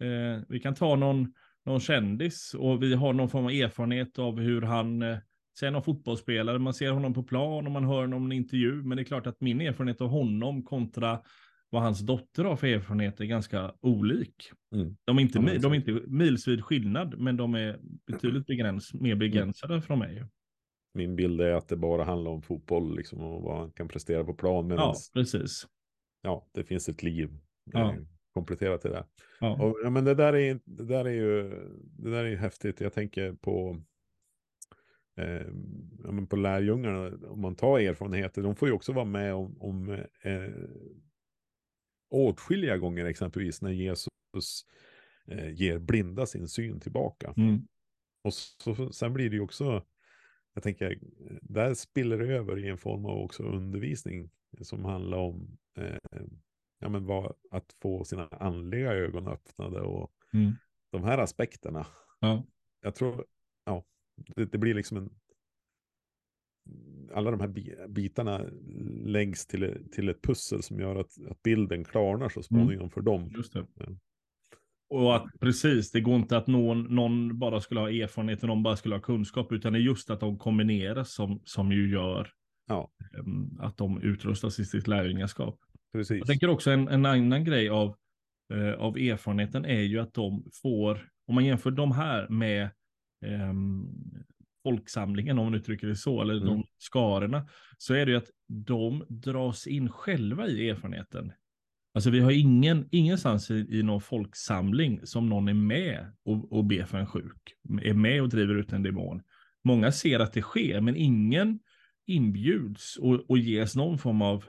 eh, 0.00 0.42
vi 0.48 0.60
kan 0.60 0.74
ta 0.74 0.96
någon, 0.96 1.34
någon 1.66 1.80
kändis 1.80 2.54
och 2.54 2.82
vi 2.82 2.94
har 2.94 3.12
någon 3.12 3.28
form 3.28 3.44
av 3.44 3.50
erfarenhet 3.50 4.18
av 4.18 4.40
hur 4.40 4.62
han 4.62 5.02
eh, 5.02 5.18
Sen 5.58 5.74
av 5.74 5.82
fotbollsspelare, 5.82 6.58
man 6.58 6.74
ser 6.74 6.90
honom 6.90 7.14
på 7.14 7.22
plan 7.22 7.66
och 7.66 7.72
man 7.72 7.84
hör 7.84 8.00
honom 8.00 8.32
i 8.32 8.36
en 8.36 8.42
intervju, 8.42 8.82
men 8.82 8.96
det 8.96 9.02
är 9.02 9.04
klart 9.04 9.26
att 9.26 9.40
min 9.40 9.60
erfarenhet 9.60 10.00
av 10.00 10.08
honom 10.08 10.62
kontra 10.62 11.20
vad 11.70 11.82
hans 11.82 12.00
dotter 12.00 12.44
har 12.44 12.56
för 12.56 12.66
erfarenhet 12.66 13.20
är 13.20 13.24
ganska 13.24 13.74
olik. 13.80 14.50
Mm. 14.74 14.96
De, 15.04 15.18
är 15.18 15.22
inte, 15.22 15.38
ja, 15.38 15.58
de 15.58 15.72
är 15.72 15.76
inte 15.76 16.02
milsvid 16.06 16.64
skillnad, 16.64 17.18
men 17.18 17.36
de 17.36 17.54
är 17.54 17.80
betydligt 18.06 18.46
begräns, 18.46 18.94
mer 18.94 19.12
mm. 19.12 19.18
begränsade 19.18 19.74
mm. 19.74 19.82
från 19.82 19.98
mig. 19.98 20.24
Min 20.94 21.16
bild 21.16 21.40
är 21.40 21.52
att 21.52 21.68
det 21.68 21.76
bara 21.76 22.04
handlar 22.04 22.30
om 22.30 22.42
fotboll 22.42 22.96
liksom, 22.96 23.20
och 23.20 23.42
vad 23.42 23.58
han 23.58 23.72
kan 23.72 23.88
prestera 23.88 24.24
på 24.24 24.34
plan. 24.34 24.70
Ja, 24.70 24.94
precis. 25.14 25.66
Ja, 26.22 26.46
det 26.54 26.64
finns 26.64 26.88
ett 26.88 27.02
liv 27.02 27.30
ja. 27.64 27.94
Kompletterat 28.34 28.80
till 28.80 28.90
det. 28.90 29.04
Ja. 29.40 29.64
Och, 29.64 29.78
ja, 29.84 29.90
men 29.90 30.04
det 30.04 30.14
där, 30.14 30.32
är, 30.32 30.60
det, 30.64 30.84
där 30.84 31.04
är 31.04 31.12
ju, 31.12 31.50
det 31.82 32.10
där 32.10 32.24
är 32.24 32.28
ju 32.28 32.36
häftigt. 32.36 32.80
Jag 32.80 32.92
tänker 32.92 33.32
på 33.32 33.82
eh, 35.16 35.46
ja, 36.04 36.12
men 36.12 36.26
på 36.26 36.36
lärjungarna, 36.36 37.12
om 37.28 37.40
man 37.40 37.54
tar 37.54 37.78
erfarenheter, 37.78 38.42
de 38.42 38.56
får 38.56 38.68
ju 38.68 38.74
också 38.74 38.92
vara 38.92 39.04
med 39.04 39.34
om, 39.34 39.56
om 39.60 39.90
eh, 40.22 40.50
åtskilliga 42.10 42.76
gånger 42.76 43.04
exempelvis 43.04 43.62
när 43.62 43.70
Jesus 43.70 44.66
eh, 45.26 45.52
ger 45.52 45.78
blinda 45.78 46.26
sin 46.26 46.48
syn 46.48 46.80
tillbaka. 46.80 47.34
Mm. 47.36 47.66
Och 48.24 48.34
så, 48.34 48.92
sen 48.92 49.12
blir 49.12 49.30
det 49.30 49.36
ju 49.36 49.42
också, 49.42 49.84
jag 50.54 50.62
tänker, 50.62 50.98
där 51.42 51.74
spiller 51.74 52.18
det 52.18 52.34
över 52.34 52.58
i 52.58 52.68
en 52.68 52.78
form 52.78 53.06
av 53.06 53.18
också 53.18 53.42
undervisning 53.42 54.30
som 54.60 54.84
handlar 54.84 55.18
om 55.18 55.58
eh, 55.76 56.22
ja, 56.80 56.88
men 56.88 57.06
vad, 57.06 57.34
att 57.50 57.76
få 57.82 58.04
sina 58.04 58.28
andliga 58.28 58.92
ögon 58.92 59.28
öppnade 59.28 59.80
och 59.80 60.12
mm. 60.32 60.52
de 60.90 61.04
här 61.04 61.18
aspekterna. 61.18 61.86
Ja. 62.20 62.44
Jag 62.80 62.94
tror, 62.94 63.24
ja, 63.64 63.84
det, 64.36 64.44
det, 64.44 64.58
blir 64.58 64.74
liksom 64.74 64.96
en 64.96 65.10
alla 67.12 67.30
de 67.30 67.40
här 67.40 67.48
bitarna 67.88 68.40
läggs 69.04 69.46
till, 69.46 69.88
till 69.92 70.08
ett 70.08 70.22
pussel 70.22 70.62
som 70.62 70.80
gör 70.80 70.96
att, 70.96 71.12
att 71.30 71.42
bilden 71.42 71.84
klarnar 71.84 72.28
så 72.28 72.42
småningom 72.42 72.74
mm. 72.74 72.90
för 72.90 73.00
dem. 73.00 73.30
Just 73.36 73.52
det. 73.52 73.66
Ja. 73.74 73.86
Och 74.90 75.16
att 75.16 75.26
precis, 75.40 75.90
det 75.90 76.00
går 76.00 76.16
inte 76.16 76.36
att 76.36 76.46
någon, 76.46 76.82
någon 76.82 77.38
bara 77.38 77.60
skulle 77.60 77.80
ha 77.80 77.90
erfarenhet 77.90 78.42
och 78.42 78.48
någon 78.48 78.62
bara 78.62 78.76
skulle 78.76 78.94
ha 78.94 79.02
kunskap, 79.02 79.52
utan 79.52 79.72
det 79.72 79.78
är 79.78 79.80
just 79.80 80.10
att 80.10 80.20
de 80.20 80.38
kombineras 80.38 81.12
som, 81.14 81.40
som 81.44 81.72
ju 81.72 81.90
gör 81.90 82.28
ja. 82.66 82.90
um, 83.18 83.58
att 83.60 83.76
de 83.76 84.02
utrustas 84.02 84.58
i 84.58 84.64
sitt 84.64 84.88
lärjungaskap. 84.88 85.58
Precis. 85.92 86.18
Jag 86.18 86.26
tänker 86.26 86.48
också 86.48 86.70
en, 86.70 86.88
en 86.88 87.06
annan 87.06 87.44
grej 87.44 87.68
av, 87.68 87.96
uh, 88.54 88.74
av 88.74 88.98
erfarenheten 88.98 89.64
är 89.64 89.80
ju 89.80 89.98
att 89.98 90.14
de 90.14 90.44
får, 90.62 91.08
om 91.26 91.34
man 91.34 91.44
jämför 91.44 91.70
de 91.70 91.92
här 91.92 92.28
med 92.28 92.70
um, 93.26 93.88
folksamlingen, 94.62 95.38
om 95.38 95.44
man 95.44 95.54
uttrycker 95.54 95.86
det 95.86 95.96
så, 95.96 96.22
eller 96.22 96.34
mm. 96.34 96.46
de 96.46 96.64
skarorna, 96.78 97.48
så 97.78 97.94
är 97.94 98.06
det 98.06 98.12
ju 98.12 98.18
att 98.18 98.30
de 98.48 99.04
dras 99.08 99.66
in 99.66 99.88
själva 99.88 100.46
i 100.46 100.68
erfarenheten. 100.68 101.32
Alltså 101.94 102.10
vi 102.10 102.20
har 102.20 102.30
ingen, 102.30 102.88
ingenstans 102.90 103.50
i, 103.50 103.66
i 103.70 103.82
någon 103.82 104.00
folksamling 104.00 105.00
som 105.06 105.28
någon 105.28 105.48
är 105.48 105.54
med 105.54 106.12
och, 106.24 106.52
och 106.52 106.64
ber 106.64 106.84
för 106.84 106.98
en 106.98 107.06
sjuk, 107.06 107.54
är 107.82 107.94
med 107.94 108.22
och 108.22 108.28
driver 108.28 108.54
ut 108.54 108.72
en 108.72 108.82
demon. 108.82 109.22
Många 109.64 109.92
ser 109.92 110.20
att 110.20 110.32
det 110.32 110.42
sker, 110.42 110.80
men 110.80 110.96
ingen 110.96 111.58
inbjuds 112.06 112.96
och, 112.96 113.30
och 113.30 113.38
ges 113.38 113.76
någon 113.76 113.98
form 113.98 114.22
av 114.22 114.44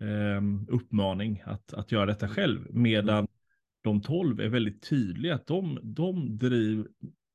eh, 0.00 0.74
uppmaning 0.74 1.42
att, 1.44 1.74
att 1.74 1.92
göra 1.92 2.06
detta 2.06 2.28
själv, 2.28 2.66
medan 2.70 3.18
mm. 3.18 3.28
de 3.82 4.02
tolv 4.02 4.40
är 4.40 4.48
väldigt 4.48 4.88
tydliga 4.88 5.34
att 5.34 5.46
de, 5.46 5.78
de 5.82 6.38
driv, 6.38 6.86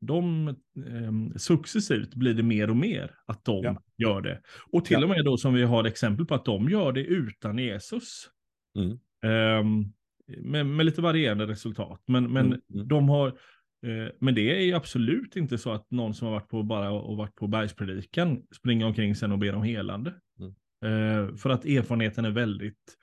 de 0.01 0.47
eh, 0.47 1.35
successivt 1.35 2.15
blir 2.15 2.33
det 2.33 2.43
mer 2.43 2.69
och 2.69 2.75
mer 2.75 3.15
att 3.25 3.45
de 3.45 3.63
ja. 3.63 3.81
gör 3.97 4.21
det. 4.21 4.41
Och 4.71 4.85
till 4.85 4.97
ja. 4.99 5.03
och 5.03 5.09
med 5.09 5.25
då 5.25 5.37
som 5.37 5.53
vi 5.53 5.63
har 5.63 5.83
exempel 5.83 6.25
på 6.25 6.35
att 6.35 6.45
de 6.45 6.69
gör 6.69 6.91
det 6.91 7.03
utan 7.03 7.57
Jesus. 7.57 8.29
Mm. 8.77 8.91
Eh, 9.23 9.89
med, 10.37 10.65
med, 10.65 10.85
lite 10.85 11.01
varierande 11.01 11.45
resultat. 11.45 12.01
Men, 12.05 12.33
men 12.33 12.45
mm. 12.45 12.61
Mm. 12.73 12.87
de 12.87 13.09
har, 13.09 13.27
eh, 13.27 14.13
men 14.19 14.35
det 14.35 14.57
är 14.57 14.61
ju 14.61 14.73
absolut 14.73 15.35
inte 15.35 15.57
så 15.57 15.71
att 15.71 15.91
någon 15.91 16.13
som 16.13 16.27
har 16.27 16.33
varit 16.33 16.49
på 16.49 16.63
bara 16.63 16.91
och 16.91 17.17
varit 17.17 17.35
på 17.35 17.47
bergspredikan 17.47 18.41
springer 18.55 18.85
omkring 18.85 19.15
sen 19.15 19.31
och 19.31 19.39
ber 19.39 19.55
om 19.55 19.63
helande. 19.63 20.13
Eh, 20.85 21.35
för 21.35 21.49
att 21.49 21.65
erfarenheten 21.65 22.25
är 22.25 22.31
väldigt, 22.31 22.97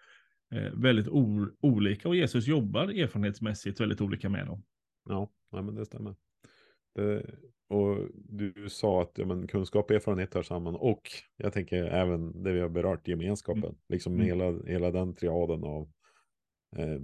eh, 0.54 0.73
väldigt 0.73 1.09
olika 1.61 2.09
och 2.09 2.16
Jesus 2.16 2.47
jobbar 2.47 2.88
erfarenhetsmässigt 2.88 3.80
väldigt 3.80 4.00
olika 4.00 4.28
med 4.28 4.47
dem. 4.47 4.62
Ja, 5.09 5.30
ja 5.50 5.62
men 5.62 5.75
det 5.75 5.87
stämmer. 5.87 6.14
Det, 6.95 7.26
och 7.68 8.09
du 8.14 8.68
sa 8.68 9.02
att 9.02 9.12
ja, 9.14 9.26
men, 9.26 9.47
kunskap 9.47 9.90
och 9.90 9.97
erfarenhet 9.97 10.35
hör 10.35 10.42
samman 10.42 10.75
och 10.75 11.02
jag 11.37 11.52
tänker 11.52 11.85
även 11.85 12.42
det 12.42 12.52
vi 12.52 12.61
har 12.61 12.68
berört, 12.68 13.09
gemenskapen. 13.09 13.64
Mm. 13.64 13.76
Liksom 13.88 14.14
mm. 14.14 14.26
Hela, 14.26 14.62
hela 14.66 14.90
den 14.90 15.14
triaden 15.14 15.64
av 15.64 15.92
eh, 16.76 17.00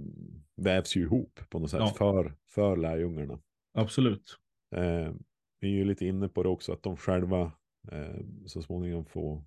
vävs 0.55 0.95
ju 0.95 1.01
ihop 1.01 1.39
på 1.49 1.59
något 1.59 1.71
sätt 1.71 1.79
ja. 1.79 1.93
för, 1.97 2.33
för 2.49 2.77
lärjungarna. 2.77 3.39
Absolut. 3.73 4.37
Eh, 4.75 5.13
vi 5.59 5.67
är 5.67 5.77
ju 5.77 5.85
lite 5.85 6.05
inne 6.05 6.29
på 6.29 6.43
det 6.43 6.49
också 6.49 6.73
att 6.73 6.83
de 6.83 6.97
själva 6.97 7.51
eh, 7.91 8.25
så 8.45 8.61
småningom 8.61 9.05
får, 9.05 9.43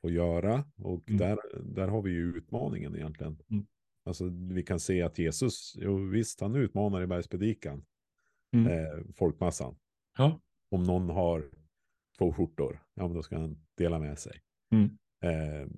får 0.00 0.10
göra. 0.10 0.64
Och 0.76 1.10
mm. 1.10 1.18
där, 1.18 1.38
där 1.62 1.88
har 1.88 2.02
vi 2.02 2.10
ju 2.10 2.36
utmaningen 2.36 2.96
egentligen. 2.96 3.38
Mm. 3.50 3.66
Alltså 4.04 4.24
vi 4.28 4.62
kan 4.62 4.80
se 4.80 5.02
att 5.02 5.18
Jesus, 5.18 5.74
jo, 5.78 5.96
visst 5.96 6.40
han 6.40 6.56
utmanar 6.56 7.02
i 7.02 7.06
bergspredikan 7.06 7.84
mm. 8.56 8.66
eh, 8.66 9.04
folkmassan. 9.14 9.76
Ja. 10.18 10.40
Om 10.70 10.82
någon 10.82 11.10
har 11.10 11.50
två 12.18 12.32
skjortor, 12.32 12.82
ja 12.94 13.06
men 13.06 13.16
då 13.16 13.22
ska 13.22 13.38
han 13.38 13.66
dela 13.76 13.98
med 13.98 14.18
sig. 14.18 14.42
Mm. 14.72 14.98
Eh, 15.24 15.68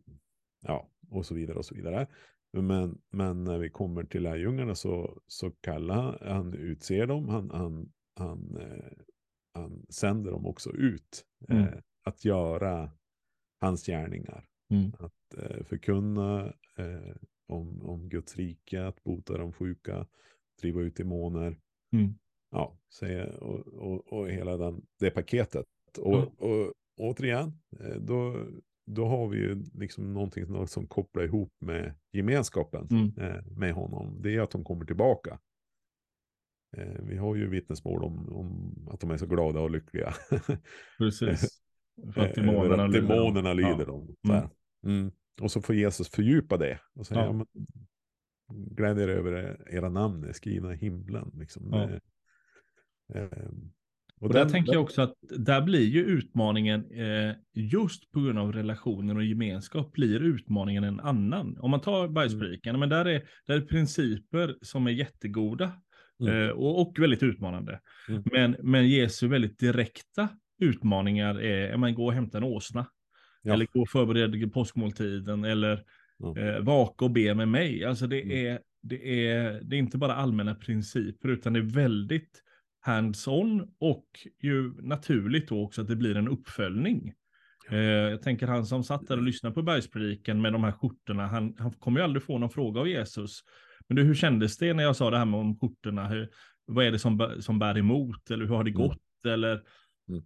ja, 0.67 0.89
och 1.09 1.27
så 1.27 1.35
vidare 1.35 1.59
och 1.59 1.65
så 1.65 1.75
vidare. 1.75 2.07
Men, 2.53 3.01
men 3.11 3.45
när 3.45 3.59
vi 3.59 3.71
kommer 3.71 4.05
till 4.05 4.23
lärjungarna 4.23 4.75
så, 4.75 5.23
så 5.27 5.51
kallar 5.51 5.95
han, 5.95 6.19
han 6.35 6.55
utser 6.55 7.07
dem, 7.07 7.29
han, 7.29 7.51
han, 7.51 7.93
han, 8.17 8.57
eh, 8.57 8.93
han 9.55 9.87
sänder 9.89 10.31
dem 10.31 10.47
också 10.47 10.71
ut 10.71 11.25
mm. 11.49 11.63
eh, 11.63 11.79
att 12.05 12.25
göra 12.25 12.91
hans 13.63 13.87
gärningar. 13.87 14.47
Mm. 14.71 14.93
Att 14.99 15.35
eh, 15.39 15.65
förkunna 15.65 16.53
eh, 16.77 17.17
om, 17.49 17.83
om 17.83 18.09
Guds 18.09 18.37
rike, 18.37 18.87
att 18.87 19.05
bota 19.05 19.39
de 19.39 19.53
sjuka, 19.53 20.07
driva 20.61 20.81
ut 20.81 20.97
demoner. 20.97 21.59
Mm 21.93 22.15
ja, 22.53 22.79
och, 23.41 23.67
och, 23.67 24.13
och 24.13 24.31
hela 24.31 24.57
den, 24.57 24.83
det 24.99 25.11
paketet. 25.11 25.67
Och, 25.99 26.17
mm. 26.17 26.29
och 26.29 26.73
återigen, 26.97 27.53
eh, 27.81 27.97
då, 27.97 28.47
då 28.87 29.07
har 29.07 29.29
vi 29.29 29.39
ju 29.39 29.65
liksom 29.75 30.15
någonting 30.15 30.67
som 30.67 30.87
kopplar 30.87 31.25
ihop 31.25 31.53
med 31.61 31.95
gemenskapen 32.13 32.89
mm. 32.91 33.13
Eh, 33.19 33.45
med 33.47 33.73
honom. 33.73 34.23
Det 34.23 34.37
är 34.37 34.41
att 34.41 34.51
de 34.51 34.65
kommer 34.65 34.85
tillbaka. 34.85 35.39
Eh, 36.77 37.03
vi 37.03 37.17
har 37.17 37.35
ju 37.35 37.49
vittnesmål 37.49 38.05
om, 38.05 38.29
om 38.33 38.89
att 38.91 39.01
de 39.01 39.11
är 39.11 39.17
så 39.17 39.27
glada 39.27 39.61
och 39.61 39.71
lyckliga. 39.71 40.15
Precis. 40.99 41.62
För 42.15 42.21
att 42.21 42.35
demonerna, 42.35 42.85
att 42.85 42.93
demonerna 42.93 43.53
lyder, 43.53 43.71
lyder 43.71 43.87
dem. 43.87 44.17
Mm. 44.29 44.49
Mm. 44.85 45.13
Och 45.41 45.51
så 45.51 45.61
får 45.61 45.75
Jesus 45.75 46.09
fördjupa 46.09 46.57
det. 46.57 46.79
Och 46.95 47.07
säga, 47.07 47.21
ja. 47.21 47.47
ja 47.57 47.63
glädjer 48.55 49.09
över 49.09 49.57
era 49.71 49.89
namn 49.89 50.25
är 50.25 50.33
skrivna 50.33 50.75
i 50.75 50.77
himlen. 50.77 51.31
Liksom. 51.35 51.69
Ja. 51.73 51.89
Ehm, 53.19 53.73
och, 54.21 54.27
och 54.27 54.33
där 54.33 54.41
den, 54.41 54.53
tänker 54.53 54.73
jag 54.73 54.83
också 54.83 55.03
att 55.03 55.15
där 55.39 55.63
blir 55.63 55.89
ju 55.89 56.05
utmaningen, 56.05 56.91
eh, 56.91 57.35
just 57.55 58.11
på 58.13 58.21
grund 58.21 58.39
av 58.39 58.53
relationer 58.53 59.17
och 59.17 59.25
gemenskap, 59.25 59.93
blir 59.93 60.21
utmaningen 60.21 60.85
en 60.85 61.01
annan. 61.01 61.59
Om 61.59 61.71
man 61.71 61.81
tar 61.81 62.09
bergspredikan, 62.09 62.71
mm. 62.71 62.81
men 62.81 62.89
där 62.89 63.05
är, 63.05 63.29
där 63.47 63.57
är 63.57 63.61
principer 63.61 64.57
som 64.63 64.87
är 64.87 64.91
jättegoda 64.91 65.73
mm. 66.21 66.43
eh, 66.43 66.51
och, 66.51 66.81
och, 66.81 66.99
väldigt 66.99 67.23
utmanande. 67.23 67.81
Mm. 68.09 68.23
Men, 68.33 68.57
men 68.63 68.89
Jesu 68.89 69.29
väldigt 69.29 69.59
direkta 69.59 70.29
utmaningar 70.63 71.41
är, 71.41 71.77
man 71.77 71.95
gå 71.95 72.07
och 72.07 72.13
hämta 72.13 72.39
en 72.39 72.45
åsna. 72.45 72.87
Ja. 73.43 73.53
Eller 73.53 73.67
gå 73.73 73.81
och 73.83 73.89
förbereda 73.89 74.49
påskmåltiden, 74.49 75.45
eller 75.45 75.85
ja. 76.19 76.39
eh, 76.39 76.61
vaka 76.61 77.05
och 77.05 77.11
be 77.11 77.35
med 77.35 77.49
mig. 77.49 77.85
Alltså 77.85 78.07
det, 78.07 78.23
mm. 78.23 78.47
är, 78.47 78.61
det, 78.83 79.29
är, 79.29 79.61
det 79.63 79.77
är 79.77 79.79
inte 79.79 79.99
bara 79.99 80.15
allmänna 80.15 80.55
principer, 80.55 81.29
utan 81.29 81.53
det 81.53 81.59
är 81.59 81.75
väldigt 81.75 82.43
hands-on 82.87 83.69
och 83.79 84.07
ju 84.43 84.73
naturligt 84.83 85.49
då 85.49 85.65
också 85.65 85.81
att 85.83 85.89
det 85.89 85.97
blir 85.97 86.17
en 86.17 86.29
uppföljning. 86.29 87.13
Eh, 87.71 87.79
jag 87.79 88.23
tänker 88.23 88.47
han 88.47 88.67
som 88.67 88.85
satt 88.85 89.07
där 89.07 89.17
och 89.17 89.23
lyssnade 89.23 89.55
på 89.55 89.63
bergspredikan 89.63 90.41
med 90.41 90.53
de 90.53 90.65
här 90.65 90.73
skjortorna, 90.73 91.27
han, 91.27 91.55
han 91.59 91.73
kommer 91.73 92.01
ju 92.01 92.05
aldrig 92.05 92.23
få 92.23 92.39
någon 92.39 92.51
fråga 92.51 92.81
av 92.81 92.89
Jesus. 92.89 93.41
Men 93.89 93.97
du, 93.97 94.03
hur 94.03 94.15
kändes 94.15 94.59
det 94.59 94.75
när 94.75 94.83
jag 94.83 94.97
sa 94.97 95.11
det 95.11 95.19
här 95.19 95.25
med 95.25 95.41
om 95.41 95.59
skjortorna? 95.59 96.09
Hur, 96.09 96.29
vad 96.67 96.87
är 96.87 96.91
det 96.91 96.99
som, 96.99 97.37
som 97.41 97.59
bär 97.59 97.79
emot? 97.79 98.31
Eller 98.31 98.47
hur 98.47 98.55
har 98.55 98.65
det 98.65 98.71
mm. 98.71 98.83
gått? 98.83 98.99
Mm. 99.25 99.35
Eller 99.35 99.53
mm. 99.53 99.65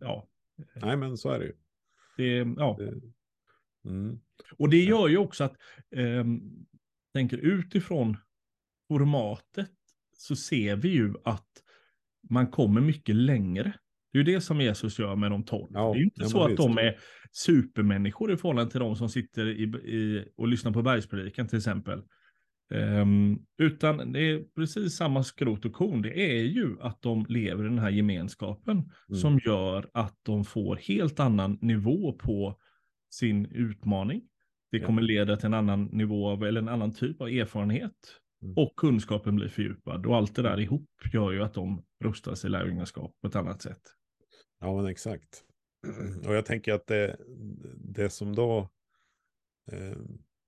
Ja. 0.00 0.28
Nej, 0.74 0.96
men 0.96 1.16
så 1.16 1.30
är 1.30 1.38
det 1.38 1.44
ju. 1.44 1.54
Det, 2.16 2.54
ja. 2.56 2.78
Mm. 3.84 4.20
Och 4.58 4.70
det 4.70 4.84
gör 4.84 5.08
ju 5.08 5.18
också 5.18 5.44
att, 5.44 5.56
eh, 5.90 6.24
tänker 7.12 7.38
utifrån 7.38 8.16
formatet, 8.88 9.70
så 10.16 10.36
ser 10.36 10.76
vi 10.76 10.88
ju 10.88 11.14
att 11.24 11.48
man 12.30 12.46
kommer 12.46 12.80
mycket 12.80 13.16
längre. 13.16 13.72
Det 14.12 14.18
är 14.18 14.24
ju 14.24 14.34
det 14.34 14.40
som 14.40 14.60
Jesus 14.60 14.98
gör 14.98 15.16
med 15.16 15.30
de 15.30 15.44
tolv. 15.44 15.70
Ja, 15.72 15.92
det 15.92 15.96
är 15.96 15.98
ju 15.98 16.04
inte 16.04 16.28
så 16.28 16.42
att 16.42 16.50
visst. 16.50 16.56
de 16.56 16.78
är 16.78 16.98
supermänniskor 17.32 18.32
i 18.32 18.36
förhållande 18.36 18.70
till 18.70 18.80
de 18.80 18.96
som 18.96 19.08
sitter 19.08 19.46
i, 19.46 19.62
i, 19.62 20.28
och 20.36 20.48
lyssnar 20.48 20.72
på 20.72 20.82
bergspredikan 20.82 21.48
till 21.48 21.58
exempel. 21.58 22.02
Um, 22.74 23.46
utan 23.58 24.12
det 24.12 24.20
är 24.20 24.44
precis 24.54 24.96
samma 24.96 25.22
skrot 25.22 25.64
och 25.64 25.72
korn. 25.72 26.02
Det 26.02 26.38
är 26.38 26.42
ju 26.42 26.76
att 26.80 27.02
de 27.02 27.26
lever 27.28 27.64
i 27.64 27.68
den 27.68 27.78
här 27.78 27.90
gemenskapen 27.90 28.76
mm. 28.76 29.20
som 29.20 29.40
gör 29.44 29.90
att 29.92 30.18
de 30.22 30.44
får 30.44 30.76
helt 30.76 31.20
annan 31.20 31.58
nivå 31.60 32.12
på 32.12 32.60
sin 33.10 33.46
utmaning. 33.46 34.22
Det 34.70 34.80
kommer 34.80 35.02
leda 35.02 35.36
till 35.36 35.46
en 35.46 35.54
annan 35.54 35.84
nivå 35.84 36.28
av, 36.28 36.44
eller 36.44 36.60
en 36.60 36.68
annan 36.68 36.92
typ 36.92 37.20
av 37.20 37.28
erfarenhet. 37.28 37.92
Mm. 38.42 38.54
Och 38.56 38.76
kunskapen 38.76 39.36
blir 39.36 39.48
fördjupad. 39.48 40.06
Och 40.06 40.16
allt 40.16 40.36
det 40.36 40.42
där 40.42 40.60
ihop 40.60 40.90
gör 41.12 41.32
ju 41.32 41.42
att 41.42 41.54
de 41.54 41.84
rustas 42.04 42.44
i 42.44 42.48
lärjungaskap 42.48 43.12
på 43.20 43.28
ett 43.28 43.36
annat 43.36 43.62
sätt. 43.62 43.82
Ja, 44.60 44.76
men 44.76 44.86
exakt. 44.86 45.44
Och 46.26 46.34
jag 46.34 46.46
tänker 46.46 46.72
att 46.72 46.86
det, 46.86 47.16
det 47.76 48.10
som 48.10 48.34
då 48.34 48.70
eh, 49.72 49.96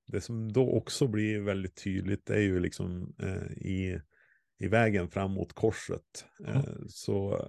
det 0.08 0.20
som 0.20 0.52
då 0.52 0.70
också 0.70 1.06
blir 1.06 1.40
väldigt 1.40 1.84
tydligt 1.84 2.30
är 2.30 2.40
ju 2.40 2.60
liksom 2.60 3.14
eh, 3.22 3.52
i, 3.52 4.00
i 4.58 4.68
vägen 4.68 5.08
fram 5.08 5.30
mot 5.30 5.52
korset. 5.52 6.26
Eh, 6.46 6.64
så, 6.88 7.46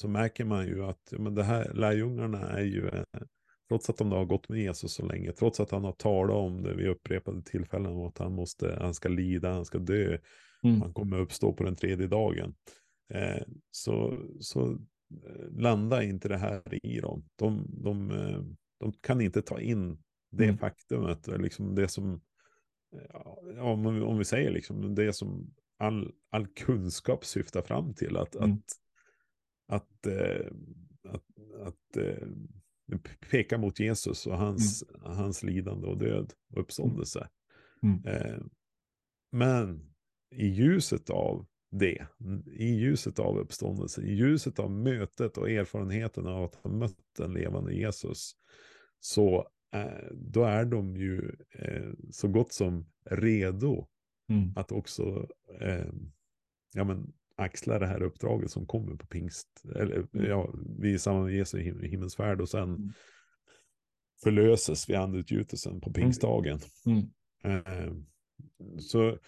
så 0.00 0.08
märker 0.08 0.44
man 0.44 0.66
ju 0.66 0.84
att 0.84 1.12
men 1.18 1.34
det 1.34 1.42
här 1.42 1.72
lärjungarna 1.74 2.50
är 2.50 2.64
ju, 2.64 2.88
eh, 2.88 3.04
trots 3.68 3.90
att 3.90 3.96
de 3.96 4.12
har 4.12 4.24
gått 4.24 4.48
med 4.48 4.58
Jesus 4.60 4.92
så 4.92 5.06
länge, 5.06 5.32
trots 5.32 5.60
att 5.60 5.70
han 5.70 5.84
har 5.84 5.92
talat 5.92 6.36
om 6.36 6.62
det 6.62 6.74
vid 6.74 6.88
upprepade 6.88 7.42
tillfällen, 7.42 7.92
om 7.92 8.06
att 8.06 8.18
han, 8.18 8.32
måste, 8.32 8.78
han 8.80 8.94
ska 8.94 9.08
lida, 9.08 9.52
han 9.52 9.64
ska 9.64 9.78
dö, 9.78 10.18
mm. 10.64 10.80
han 10.80 10.92
kommer 10.92 11.18
uppstå 11.18 11.52
på 11.52 11.64
den 11.64 11.76
tredje 11.76 12.06
dagen. 12.06 12.54
Eh, 13.14 13.42
så, 13.70 14.26
så 14.40 14.70
eh, 15.26 15.50
landar 15.50 16.02
inte 16.02 16.28
det 16.28 16.36
här 16.36 16.86
i 16.86 17.00
dem. 17.00 17.24
De, 17.36 17.66
de, 17.68 18.10
eh, 18.10 18.42
de 18.80 18.92
kan 18.92 19.20
inte 19.20 19.42
ta 19.42 19.60
in 19.60 19.98
det 20.30 20.44
mm. 20.44 20.58
faktumet, 20.58 21.26
liksom 21.26 21.74
det 21.74 21.88
som, 21.88 22.20
ja, 23.08 23.38
om, 23.62 23.86
om 23.86 24.18
vi 24.18 24.24
säger 24.24 24.50
liksom 24.50 24.94
det 24.94 25.12
som 25.12 25.54
all, 25.78 26.12
all 26.30 26.46
kunskap 26.46 27.24
syftar 27.24 27.62
fram 27.62 27.94
till, 27.94 28.16
att, 28.16 28.34
mm. 28.34 28.52
att, 28.52 28.62
att, 29.66 30.06
eh, 30.06 30.46
att, 31.08 31.24
att 31.66 31.96
eh, 31.96 32.28
peka 33.30 33.58
mot 33.58 33.80
Jesus 33.80 34.26
och 34.26 34.38
hans, 34.38 34.82
mm. 34.82 35.16
hans 35.16 35.42
lidande 35.42 35.86
och 35.86 35.98
död 35.98 36.32
och 36.52 36.60
uppståndelse. 36.60 37.28
Mm. 37.82 38.04
Eh, 38.04 38.38
men 39.32 39.94
i 40.30 40.46
ljuset 40.46 41.10
av 41.10 41.46
det, 41.70 42.06
i 42.46 42.66
ljuset 42.66 43.18
av 43.18 43.38
uppståndelse, 43.38 44.02
i 44.02 44.14
ljuset 44.14 44.58
av 44.58 44.70
mötet 44.70 45.38
och 45.38 45.50
erfarenheten 45.50 46.26
av 46.26 46.44
att 46.44 46.54
ha 46.54 46.70
mött 46.70 46.98
den 47.18 47.32
levande 47.32 47.74
Jesus, 47.74 48.32
så 49.00 49.48
då 50.12 50.44
är 50.44 50.64
de 50.64 50.96
ju 50.96 51.36
eh, 51.52 51.90
så 52.10 52.28
gott 52.28 52.52
som 52.52 52.86
redo 53.04 53.88
mm. 54.28 54.52
att 54.56 54.72
också 54.72 55.28
eh, 55.60 55.92
ja, 56.74 56.84
men, 56.84 57.12
axla 57.36 57.78
det 57.78 57.86
här 57.86 58.02
uppdraget 58.02 58.50
som 58.50 58.66
kommer 58.66 58.96
på 58.96 59.06
pingst, 59.06 59.62
eller 59.74 59.96
mm. 59.96 60.26
ja, 60.26 60.54
vid 60.78 61.00
samband 61.00 61.26
med 61.26 61.34
Jesu 61.34 61.58
him 61.58 61.80
himmelsfärd 61.82 62.40
och 62.40 62.48
sen 62.48 62.68
mm. 62.68 62.92
förlöses 64.22 64.88
vid 64.88 64.96
andutgjutelsen 64.96 65.80
på 65.80 65.90
mm. 65.90 65.92
pingstdagen. 65.92 66.58
Mm. 66.86 67.10
Eh, 67.44 67.92
så 68.78 69.18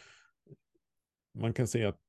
man 1.35 1.53
kan 1.53 1.67
säga 1.67 1.89
att 1.89 2.01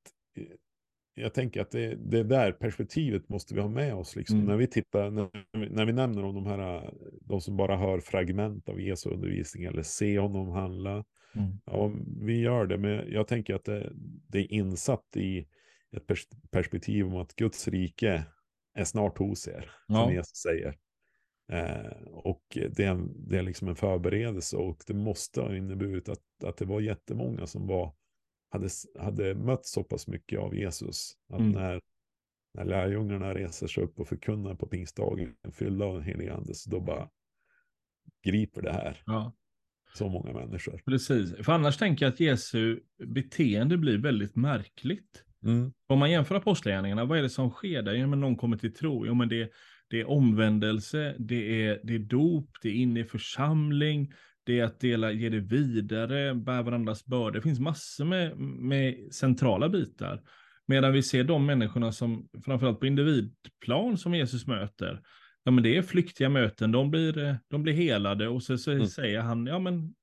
jag 1.16 1.34
tänker 1.34 1.62
att 1.62 1.72
det, 1.72 1.96
det 1.96 2.24
där 2.24 2.52
perspektivet 2.52 3.30
måste 3.30 3.56
vi 3.56 3.62
ha 3.62 3.70
med 3.70 3.96
oss. 3.96 4.16
Liksom. 4.16 4.36
Mm. 4.36 4.48
När 4.48 4.58
vi 4.58 4.68
tittar, 4.68 5.12
när, 5.12 5.30
när, 5.70 5.86
vi 5.86 5.94
nämner 5.94 6.24
om 6.24 6.36
de 6.36 6.46
här, 6.46 6.94
de 7.22 7.42
som 7.42 7.58
bara 7.58 7.78
hör 7.78 8.00
fragment 8.00 8.70
av 8.70 8.82
Jesu 8.82 9.10
undervisning 9.10 9.64
eller 9.64 9.84
ser 9.84 10.20
honom 10.20 10.50
handla. 10.50 11.06
Mm. 11.36 11.52
Ja, 11.66 11.94
vi 12.22 12.40
gör 12.40 12.66
det, 12.66 12.78
men 12.78 13.12
jag 13.12 13.28
tänker 13.28 13.56
att 13.56 13.66
det, 13.66 13.92
det 14.28 14.40
är 14.40 14.52
insatt 14.54 15.18
i 15.18 15.48
ett 15.96 16.08
pers 16.08 16.28
perspektiv 16.52 17.06
om 17.06 17.16
att 17.16 17.36
Guds 17.36 17.68
rike 17.68 18.26
är 18.74 18.84
snart 18.84 19.18
hos 19.18 19.48
er, 19.48 19.72
ja. 19.88 19.96
som 19.96 20.14
Jesus 20.14 20.38
säger. 20.38 20.76
Eh, 21.52 21.92
och 22.12 22.44
det 22.52 22.84
är, 22.84 23.08
det 23.30 23.38
är 23.38 23.44
liksom 23.44 23.68
en 23.68 23.76
förberedelse 23.76 24.58
och 24.58 24.84
det 24.88 24.94
måste 24.94 25.42
ha 25.42 25.56
inneburit 25.56 26.10
att, 26.10 26.44
att 26.46 26.58
det 26.58 26.66
var 26.66 26.82
jättemånga 26.82 27.48
som 27.48 27.68
var 27.68 27.94
hade, 28.54 28.70
hade 29.00 29.36
mött 29.36 29.66
så 29.66 29.84
pass 29.84 30.08
mycket 30.08 30.40
av 30.40 30.56
Jesus. 30.56 31.14
Att 31.30 31.40
mm. 31.40 31.52
när, 31.52 31.82
när 32.54 32.66
lärjungarna 32.66 33.34
reser 33.34 33.68
sig 33.68 33.84
upp 33.84 34.00
och 34.00 34.08
förkunnar 34.08 34.56
på 34.56 34.68
pingstdagen, 34.68 35.36
fyllda 35.52 35.86
av 35.86 35.94
den 35.94 36.04
helige 36.04 36.34
ande, 36.34 36.56
så 36.56 36.70
då 36.70 36.80
bara 36.80 37.10
griper 38.24 38.62
det 38.62 38.72
här. 38.72 39.04
Ja. 39.06 39.34
Så 39.94 40.10
många 40.10 40.34
människor. 40.34 40.82
Precis, 40.86 41.36
för 41.46 41.52
annars 41.52 41.78
tänker 41.78 42.06
jag 42.06 42.14
att 42.14 42.20
Jesu 42.20 42.80
beteende 43.06 43.78
blir 43.78 43.98
väldigt 43.98 44.36
märkligt. 44.36 45.24
Mm. 45.44 45.74
Om 45.88 46.00
man 46.00 46.12
jämför 46.12 46.36
apostlagärningarna, 46.36 47.06
vad 47.06 47.18
är 47.18 47.22
det 47.22 47.30
som 47.30 47.50
sker 47.50 47.82
där? 47.82 47.94
Ja, 47.94 48.08
men 48.08 48.20
någon 48.20 48.36
kommer 48.36 48.58
till 48.58 48.74
tro. 48.74 49.06
Jo, 49.06 49.14
men 49.14 49.30
det, 49.30 49.52
det 49.90 50.00
är 50.00 50.10
omvändelse, 50.10 51.16
det 51.20 51.66
är, 51.66 51.82
det 51.84 51.96
är 51.96 52.00
dop, 52.00 52.50
det 52.62 52.70
är 52.70 52.74
inne 52.74 53.00
i 53.00 53.04
församling, 53.04 54.14
det 54.46 54.60
är 54.60 54.64
att 54.64 54.80
dela, 54.80 55.12
ge 55.12 55.30
det 55.30 55.40
vidare, 55.40 56.36
bära 56.36 56.62
varandras 56.62 57.06
bördor. 57.06 57.32
Det 57.32 57.42
finns 57.42 57.60
massor 57.60 58.06
med, 58.06 58.38
med 58.40 59.14
centrala 59.14 59.70
bitar. 59.70 60.22
Medan 60.68 60.94
vi 60.94 61.04
ser 61.04 61.24
de 61.24 61.46
människorna 61.46 61.92
som, 61.92 62.30
framförallt 62.46 62.80
på 62.80 62.88
individplan, 62.88 63.98
som 63.98 64.14
Jesus 64.16 64.48
möter, 64.48 65.02
ja 65.44 65.52
men 65.52 65.64
det 65.64 65.78
är 65.78 65.82
flyktiga 65.82 66.30
möten, 66.30 66.72
de 66.72 66.92
blir, 66.92 67.38
de 67.50 67.64
blir 67.64 67.74
helade 67.74 68.28
och 68.28 68.44
så, 68.44 68.58
så 68.58 68.72
mm. 68.72 68.88
säger 68.88 69.20
han, 69.20 69.46
ja 69.46 69.60
men, 69.60 69.94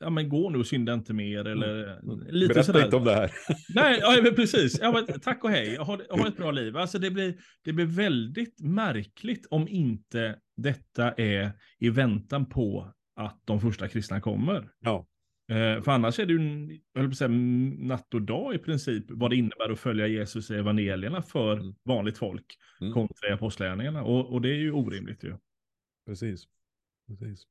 ja 0.00 0.10
men 0.10 0.28
gå 0.28 0.50
nu 0.50 0.58
och 0.58 0.66
synda 0.66 0.94
inte 0.94 1.12
mer 1.12 1.40
mm. 1.40 1.52
eller 1.52 1.98
mm. 2.02 2.26
lite 2.28 2.54
Berätta 2.54 2.64
sådär. 2.64 2.84
inte 2.84 2.96
om 2.96 3.04
det 3.04 3.14
här. 3.14 3.30
Nej, 3.74 3.98
ja, 4.00 4.32
precis. 4.36 4.78
Ja, 4.80 4.92
men, 4.92 5.20
tack 5.20 5.44
och 5.44 5.50
hej, 5.50 5.76
ha, 5.76 5.98
ha 6.10 6.28
ett 6.28 6.36
bra 6.36 6.50
liv. 6.50 6.76
Alltså 6.76 6.98
det 6.98 7.10
blir, 7.10 7.34
det 7.64 7.72
blir 7.72 7.86
väldigt 7.86 8.60
märkligt 8.60 9.46
om 9.50 9.68
inte 9.68 10.38
detta 10.56 11.12
är 11.12 11.52
i 11.78 11.90
väntan 11.90 12.48
på 12.48 12.94
att 13.14 13.40
de 13.44 13.60
första 13.60 13.88
kristna 13.88 14.20
kommer. 14.20 14.70
Ja. 14.80 15.06
Eh, 15.48 15.82
för 15.82 15.90
annars 15.90 16.18
är 16.18 16.26
det 16.26 16.32
ju, 16.32 16.80
jag 16.92 17.16
säga, 17.16 17.28
natt 17.78 18.14
och 18.14 18.22
dag 18.22 18.54
i 18.54 18.58
princip 18.58 19.04
vad 19.08 19.30
det 19.30 19.36
innebär 19.36 19.72
att 19.72 19.78
följa 19.78 20.06
Jesus 20.06 20.50
i 20.50 20.54
evangelierna 20.54 21.22
för 21.22 21.52
mm. 21.52 21.74
vanligt 21.84 22.18
folk 22.18 22.58
mm. 22.80 22.92
kontra 22.92 23.34
apostlagärningarna. 23.34 24.02
Och, 24.02 24.32
och 24.32 24.40
det 24.40 24.48
är 24.48 24.58
ju 24.58 24.72
orimligt 24.72 25.24
ju. 25.24 25.36
Precis. 26.06 26.44
Precis. 27.08 27.46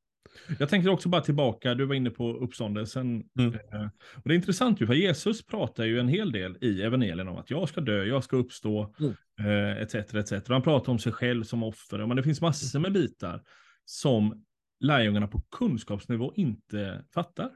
Jag 0.59 0.69
tänker 0.69 0.89
också 0.89 1.09
bara 1.09 1.21
tillbaka, 1.21 1.73
du 1.73 1.85
var 1.85 1.95
inne 1.95 2.09
på 2.09 2.33
uppståndelsen. 2.33 3.23
Mm. 3.39 3.53
Eh, 3.53 3.85
och 4.15 4.21
det 4.23 4.33
är 4.33 4.35
intressant 4.35 4.81
ju, 4.81 4.87
för 4.87 4.93
Jesus 4.93 5.45
pratar 5.45 5.83
ju 5.83 5.99
en 5.99 6.07
hel 6.07 6.31
del 6.31 6.57
i 6.61 6.81
evangelierna 6.81 7.31
om 7.31 7.37
att 7.37 7.49
jag 7.49 7.69
ska 7.69 7.81
dö, 7.81 8.03
jag 8.03 8.23
ska 8.23 8.37
uppstå, 8.37 8.95
mm. 8.99 9.13
eh, 9.39 9.81
etc. 9.81 9.95
etc. 9.95 10.33
Han 10.47 10.61
pratar 10.61 10.91
om 10.91 10.99
sig 10.99 11.11
själv 11.11 11.43
som 11.43 11.63
offer, 11.63 12.05
men 12.05 12.17
det 12.17 12.23
finns 12.23 12.41
massor 12.41 12.79
med 12.79 12.93
bitar 12.93 13.41
som 13.85 14.43
lärjungarna 14.79 15.27
på 15.27 15.41
kunskapsnivå 15.51 16.33
inte 16.35 17.05
fattar. 17.13 17.49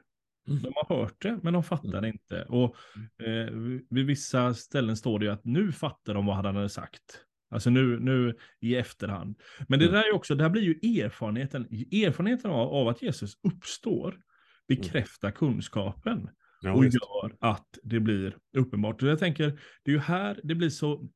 Mm. 0.48 0.62
De 0.62 0.72
har 0.74 0.96
hört 0.96 1.22
det, 1.22 1.38
men 1.42 1.52
de 1.52 1.62
fattar 1.62 2.00
det 2.00 2.08
inte. 2.08 2.42
Och 2.42 2.76
eh, 3.22 3.50
vid 3.90 4.06
vissa 4.06 4.54
ställen 4.54 4.96
står 4.96 5.18
det 5.18 5.24
ju 5.24 5.32
att 5.32 5.44
nu 5.44 5.72
fattar 5.72 6.14
de 6.14 6.26
vad 6.26 6.36
han 6.36 6.44
hade 6.44 6.68
sagt. 6.68 7.24
Alltså 7.50 7.70
nu, 7.70 8.00
nu 8.00 8.36
i 8.60 8.76
efterhand. 8.76 9.40
Men 9.68 9.78
det 9.78 9.84
mm. 9.84 9.94
där 9.94 10.08
är 10.08 10.14
också, 10.14 10.34
det 10.34 10.44
här 10.44 10.50
blir 10.50 10.62
ju 10.62 11.00
erfarenheten, 11.00 11.62
erfarenheten 11.92 12.50
av, 12.50 12.68
av 12.68 12.88
att 12.88 13.02
Jesus 13.02 13.38
uppstår 13.42 14.20
bekräftar 14.68 15.30
kunskapen. 15.30 16.30
Ja, 16.60 16.72
och 16.72 16.84
gör 16.84 17.36
att 17.40 17.78
det 17.82 18.00
blir 18.00 18.36
uppenbart. 18.56 19.02
Och 19.02 19.08
jag 19.08 19.18
tänker, 19.18 19.60
det 19.82 19.90
är 19.90 19.94
ju 19.94 20.00
här 20.00 20.40
det 20.42 20.54
blir 20.54 20.70
så, 20.70 21.08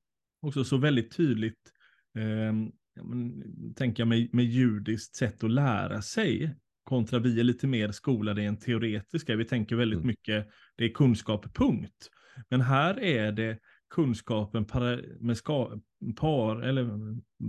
också 0.42 0.64
så 0.64 0.76
väldigt 0.76 1.16
tydligt 1.16 1.72
eh, 2.18 2.52
ja, 2.94 3.04
men, 3.04 3.42
tänker 3.74 4.00
jag 4.00 4.08
med, 4.08 4.34
med 4.34 4.44
judiskt 4.44 5.16
sätt 5.16 5.44
att 5.44 5.50
lära 5.50 6.02
sig 6.02 6.56
kontra 6.84 7.18
vi 7.18 7.40
är 7.40 7.44
lite 7.44 7.66
mer 7.66 7.90
skolade 7.90 8.42
än 8.42 8.56
teoretiska. 8.56 9.36
Vi 9.36 9.44
tänker 9.44 9.76
väldigt 9.76 9.96
mm. 9.96 10.06
mycket, 10.06 10.48
det 10.76 10.84
är 10.84 10.88
kunskap, 10.88 11.54
punkt. 11.54 12.10
Men 12.48 12.60
här 12.60 13.00
är 13.00 13.32
det 13.32 13.58
kunskapen 13.90 14.64
par, 14.64 15.18
med 15.20 15.36
ska, 15.36 15.80
par, 16.16 16.60
eller, 16.60 16.90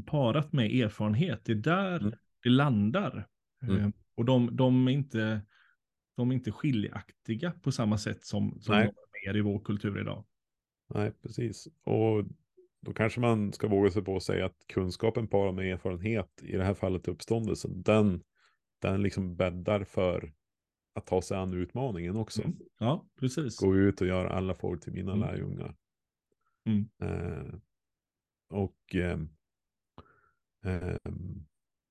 parat 0.06 0.54
med 0.54 0.72
erfarenhet. 0.72 1.46
Det 1.46 1.52
är 1.52 1.56
där 1.56 2.00
mm. 2.00 2.14
det 2.44 2.50
landar. 2.50 3.28
Mm. 3.62 3.82
Eh, 3.82 3.90
och 4.16 4.26
de, 4.26 4.56
de, 4.56 4.88
är 4.88 4.92
inte, 4.92 5.42
de 6.18 6.30
är 6.32 6.36
inte 6.36 6.52
skiljaktiga 6.52 7.52
på 7.52 7.72
samma 7.72 7.98
sätt 7.98 8.26
som, 8.26 8.62
som 8.62 8.76
de 8.76 9.30
är 9.30 9.38
i 9.38 9.42
vår 9.42 9.60
kultur 9.60 10.00
idag. 10.00 10.26
Nej, 10.94 11.12
precis. 11.22 11.68
Och 11.84 12.26
då 12.84 12.94
kanske 12.94 13.20
man 13.20 13.54
ska 13.54 13.68
våga 13.68 13.92
sig 13.92 14.04
på 14.04 14.16
att 14.16 14.24
säga 14.24 14.46
att 14.46 14.68
kunskapen 14.68 15.26
bara 15.28 15.52
med 15.52 15.74
erfarenhet, 15.74 16.44
i 16.44 16.58
det 16.58 16.64
här 16.64 16.74
fallet 16.74 17.08
uppståndelsen, 17.08 17.82
den, 17.82 18.24
den 18.82 19.02
liksom 19.02 19.36
bäddar 19.36 19.84
för 19.84 20.34
att 20.96 21.06
ta 21.06 21.22
sig 21.22 21.38
an 21.38 21.54
utmaningen 21.54 22.16
också. 22.16 22.42
Mm. 22.42 22.58
Ja, 22.80 23.06
precis. 23.20 23.60
Gå 23.60 23.76
ut 23.76 24.02
och 24.02 24.08
göra 24.08 24.30
alla 24.30 24.54
folk 24.54 24.84
till 24.84 24.94
mina 24.94 25.14
mm. 25.14 25.28
lärjungar. 25.28 25.76
Mm. 26.66 26.90
Eh, 27.02 27.54
och 28.50 28.96
eh, 28.96 29.20
eh, 30.66 30.98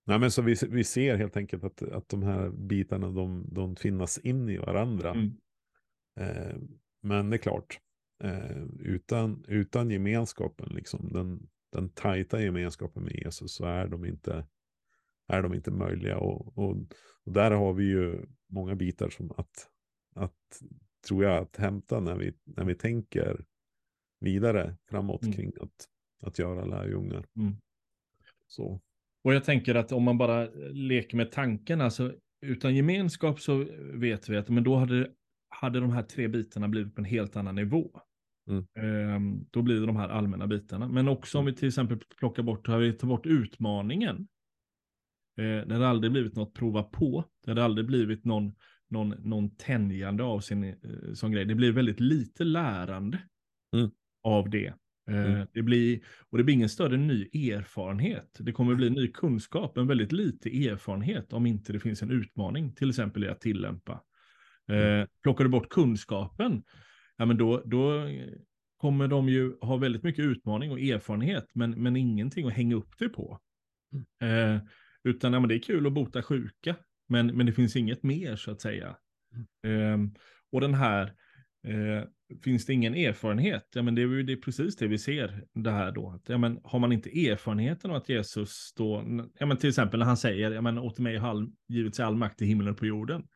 nej, 0.07 0.19
men 0.19 0.31
så 0.31 0.43
vi, 0.43 0.55
vi 0.69 0.85
ser 0.85 1.17
helt 1.17 1.37
enkelt 1.37 1.65
att, 1.65 1.83
att 1.83 2.09
de 2.09 2.23
här 2.23 2.51
bitarna 2.51 3.11
de, 3.11 3.49
de 3.53 3.77
finnas 3.77 4.19
in 4.19 4.49
i 4.49 4.59
varandra. 4.59 5.11
Mm. 5.11 5.37
Eh, 6.21 6.57
men 7.03 7.31
det 7.31 7.37
är 7.37 7.39
klart, 7.39 7.81
eh, 8.23 8.63
utan, 8.81 9.45
utan 9.49 9.91
gemenskapen, 9.91 10.69
liksom, 10.75 11.09
den, 11.13 11.49
den 11.73 11.89
tajta 11.89 12.43
gemenskapen 12.43 13.03
med 13.03 13.15
Jesus 13.15 13.55
så 13.55 13.65
är 13.65 13.89
de 13.89 14.05
inte, 14.05 14.47
är 15.29 15.43
de 15.43 15.55
inte 15.55 15.71
möjliga. 15.71 16.19
Och, 16.19 16.59
och, 16.59 16.77
och 17.25 17.33
där 17.33 17.51
har 17.51 17.73
vi 17.73 17.85
ju 17.85 18.27
många 18.49 18.75
bitar 18.75 19.11
som 19.11 19.31
att, 19.37 19.69
att 20.15 20.63
tror 21.09 21.25
jag, 21.25 21.43
att 21.43 21.57
hämta 21.57 22.01
när 22.01 22.17
vi, 22.17 22.33
när 22.45 22.65
vi 22.65 22.75
tänker 22.75 23.45
vidare 24.21 24.77
framåt 24.91 25.23
mm. 25.23 25.33
kring 25.35 25.53
att, 25.61 25.89
att 26.23 26.39
göra 26.39 26.65
lärjungar. 26.65 27.27
Mm. 27.37 27.57
Så. 28.47 28.81
Och 29.25 29.35
jag 29.35 29.45
tänker 29.45 29.75
att 29.75 29.93
om 29.93 30.03
man 30.03 30.19
bara 30.19 30.45
leker 30.73 31.17
med 31.17 31.33
tanken, 31.33 31.81
alltså 31.81 32.15
utan 32.41 32.75
gemenskap 32.75 33.41
så 33.41 33.67
vet 33.95 34.29
vi 34.29 34.37
att 34.37 34.49
men 34.49 34.65
då 34.65 34.77
hade, 34.77 35.11
hade 35.49 35.81
de 35.81 35.91
här 35.91 36.03
tre 36.03 36.29
bitarna 36.29 36.69
blivit 36.69 36.95
på 36.95 37.01
en 37.01 37.05
helt 37.05 37.37
annan 37.37 37.55
nivå. 37.55 38.01
Mm. 38.49 38.67
Ehm, 38.75 39.45
då 39.51 39.63
blir 39.63 39.81
det 39.81 39.87
de 39.87 39.97
här 39.97 40.09
allmänna 40.09 40.47
bitarna. 40.47 40.89
Men 40.89 41.09
också 41.09 41.39
om 41.39 41.45
vi 41.45 41.55
till 41.55 41.69
exempel 41.69 41.99
plockar 42.19 42.43
bort, 42.43 42.67
har 42.67 42.79
vi 42.79 42.93
tar 42.93 43.09
bort 43.09 43.27
utmaningen. 43.27 44.29
Eh, 45.39 45.67
det 45.67 45.75
hade 45.75 45.89
aldrig 45.89 46.13
blivit 46.13 46.37
något 46.37 46.55
prova 46.55 46.83
på. 46.83 47.25
Det 47.45 47.51
hade 47.51 47.65
aldrig 47.65 47.87
blivit 47.87 48.25
någon, 48.25 48.53
någon, 48.91 49.09
någon 49.09 49.57
tänjande 49.57 50.23
av 50.23 50.41
sin 50.41 50.65
eh, 50.65 50.75
sån 51.15 51.33
grej. 51.33 51.45
Det 51.45 51.55
blir 51.55 51.73
väldigt 51.73 52.01
lite 52.01 52.45
lärande 52.45 53.19
mm. 53.77 53.91
av 54.23 54.51
det. 54.51 54.75
Eh, 55.11 55.33
mm. 55.33 55.47
Det 55.53 55.63
blir, 55.63 56.01
och 56.31 56.39
det 56.39 56.45
blir 56.45 56.55
ingen 56.55 56.69
större 56.69 56.97
ny 56.97 57.23
erfarenhet. 57.25 58.37
Det 58.39 58.53
kommer 58.53 58.75
bli 58.75 58.91
ny 58.91 59.09
kunskap, 59.09 59.77
men 59.77 59.87
väldigt 59.87 60.13
lite 60.13 60.69
erfarenhet 60.69 61.33
om 61.33 61.47
inte 61.47 61.73
det 61.73 61.81
finns 61.81 62.03
en 62.03 62.11
utmaning, 62.11 62.75
till 62.75 62.89
exempel 62.89 63.25
i 63.25 63.29
att 63.29 63.41
tillämpa. 63.41 64.03
Mm. 64.69 65.07
Plockar 65.23 65.45
du 65.45 65.51
bort 65.51 65.69
kunskapen, 65.69 66.63
ja, 67.23 67.27
men 67.27 67.37
då, 67.37 67.63
då 67.65 68.09
kommer 68.77 69.09
de 69.09 69.29
ju 69.29 69.57
ha 69.61 69.77
väldigt 69.77 70.03
mycket 70.03 70.25
utmaning 70.25 70.71
och 70.71 70.81
erfarenhet, 70.81 71.49
men, 71.53 71.71
men 71.71 71.97
ingenting 71.97 72.47
att 72.47 72.53
hänga 72.53 72.77
upp 72.77 72.99
det 72.99 73.09
på. 73.09 73.39
Mm. 74.21 74.55
Eh, 74.55 74.63
utan 75.05 75.33
ja, 75.33 75.41
men 75.41 75.49
det 75.49 75.55
är 75.55 75.59
kul 75.59 75.87
att 75.87 75.93
bota 75.93 76.23
sjuka, 76.23 76.77
men, 77.09 77.27
men 77.27 77.47
det 77.47 77.53
finns 77.53 77.77
inget 77.77 78.03
mer 78.03 78.37
så 78.37 78.51
att 78.51 78.61
säga. 78.61 78.97
Mm. 79.65 80.05
Eh, 80.05 80.21
och 80.53 80.61
den 80.61 80.75
här, 80.75 81.15
eh, 81.67 82.05
finns 82.45 82.67
det 82.67 82.73
ingen 82.73 82.95
erfarenhet? 82.95 83.69
Ja, 83.75 83.83
men 83.83 83.95
det 83.95 84.03
är 84.03 84.07
ju 84.07 84.23
det 84.23 84.33
är 84.33 84.37
precis 84.37 84.77
det 84.77 84.87
vi 84.87 84.99
ser 84.99 85.45
det 85.55 85.71
här 85.71 85.93
då. 85.93 86.21
ja, 86.27 86.39
men 86.39 86.61
har 86.65 86.79
man 86.79 86.93
inte 86.93 87.29
erfarenheten 87.29 87.91
av 87.91 87.97
att 87.97 88.09
Jesus 88.09 88.75
då, 88.77 89.05
ja, 89.39 89.47
men 89.47 89.57
till 89.57 89.69
exempel 89.69 89.99
när 89.99 90.07
han 90.07 90.17
säger, 90.17 90.51
ja, 90.51 90.61
men 90.61 90.79
åt 90.79 90.99
mig 90.99 91.17
har 91.17 91.49
givits 91.69 92.01
all 92.01 92.17
makt 92.17 92.43
i 92.43 92.47
himlen 92.47 92.73
och 92.73 92.79
på 92.79 92.87
jorden. 92.87 93.27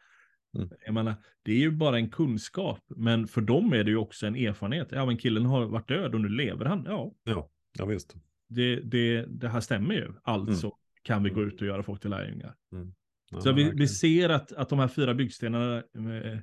Mm. 0.55 0.69
Jag 0.85 0.95
menar, 0.95 1.15
det 1.43 1.53
är 1.53 1.59
ju 1.59 1.71
bara 1.71 1.97
en 1.97 2.11
kunskap, 2.11 2.81
men 2.89 3.27
för 3.27 3.41
dem 3.41 3.73
är 3.73 3.85
det 3.85 3.91
ju 3.91 3.97
också 3.97 4.27
en 4.27 4.37
erfarenhet. 4.37 4.89
Ja, 4.91 5.07
men 5.07 5.17
killen 5.17 5.47
har 5.47 5.67
varit 5.67 5.89
död 5.89 6.15
och 6.15 6.21
nu 6.21 6.29
lever 6.29 6.65
han. 6.65 6.85
Ja, 6.87 7.15
ja, 7.25 7.51
ja 7.79 7.87
visst. 7.87 8.17
Det, 8.49 8.77
det, 8.77 9.25
det 9.29 9.49
här 9.49 9.61
stämmer 9.61 9.95
ju. 9.95 10.13
Alltså 10.23 10.67
mm. 10.67 10.77
kan 11.03 11.23
vi 11.23 11.31
gå 11.31 11.43
ut 11.43 11.61
och 11.61 11.67
göra 11.67 11.83
folk 11.83 12.01
till 12.01 12.11
lärjungar. 12.11 12.55
Mm. 12.73 12.95
Ja, 13.31 13.41
så 13.41 13.53
vi, 13.53 13.71
vi 13.71 13.89
ser 13.89 14.29
att, 14.29 14.53
att 14.53 14.69
de 14.69 14.79
här 14.79 14.89
fyra 14.89 15.15
byggstenarna 15.15 15.77
eh, 15.77 16.39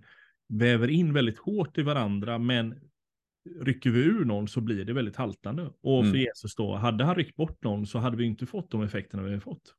väver 0.48 0.88
in 0.88 1.14
väldigt 1.14 1.38
hårt 1.38 1.78
i 1.78 1.82
varandra, 1.82 2.38
men 2.38 2.76
rycker 3.60 3.90
vi 3.90 4.00
ur 4.00 4.26
någon 4.26 4.48
så 4.48 4.62
blir 4.62 4.86
det 4.86 4.94
väldigt 4.94 5.16
haltande. 5.16 5.74
Och 5.82 6.00
mm. 6.00 6.12
för 6.12 6.18
Jesus 6.18 6.56
då, 6.56 6.76
hade 6.76 7.04
han 7.04 7.16
ryckt 7.16 7.36
bort 7.36 7.64
någon 7.64 7.88
så 7.88 8.00
hade 8.00 8.18
vi 8.18 8.26
inte 8.26 8.46
fått 8.46 8.72
de 8.72 8.82
effekterna 8.82 9.24
vi 9.24 9.34
har 9.34 9.40
fått. 9.40 9.76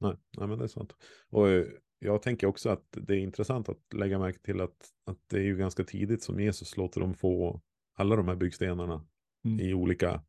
Nej, 0.00 0.16
nej 0.38 0.48
men 0.48 0.58
det 0.58 0.64
är 0.64 0.68
sant. 0.68 0.92
Och 1.30 1.48
eh, 1.48 1.66
jag 2.00 2.22
tänker 2.22 2.46
också 2.46 2.70
att 2.70 2.84
det 2.90 3.14
är 3.14 3.18
intressant 3.18 3.68
att 3.68 3.94
lägga 3.94 4.18
märke 4.18 4.38
till 4.38 4.60
att, 4.60 4.88
att 5.06 5.18
det 5.26 5.36
är 5.36 5.42
ju 5.42 5.56
ganska 5.56 5.84
tidigt 5.84 6.22
som 6.22 6.40
Jesus 6.40 6.76
låter 6.76 7.00
dem 7.00 7.14
få 7.14 7.60
alla 7.94 8.16
de 8.16 8.28
här 8.28 8.36
byggstenarna 8.36 9.06
mm. 9.44 9.60
i 9.60 9.74
olika 9.74 10.22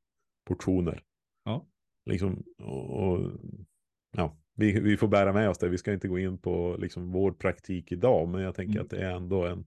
portioner. 0.47 1.03
Ja. 1.43 1.67
Liksom, 2.05 2.43
och, 2.57 3.07
och, 3.07 3.31
ja, 4.17 4.37
vi, 4.55 4.79
vi 4.79 4.97
får 4.97 5.07
bära 5.07 5.33
med 5.33 5.49
oss 5.49 5.57
det. 5.57 5.69
Vi 5.69 5.77
ska 5.77 5.93
inte 5.93 6.07
gå 6.07 6.19
in 6.19 6.37
på 6.37 6.75
liksom 6.79 7.11
vår 7.11 7.31
praktik 7.31 7.91
idag, 7.91 8.29
men 8.29 8.41
jag 8.41 8.55
tänker 8.55 8.73
mm. 8.73 8.83
att 8.83 8.89
det 8.89 9.01
är 9.01 9.11
ändå 9.11 9.45
en, 9.45 9.65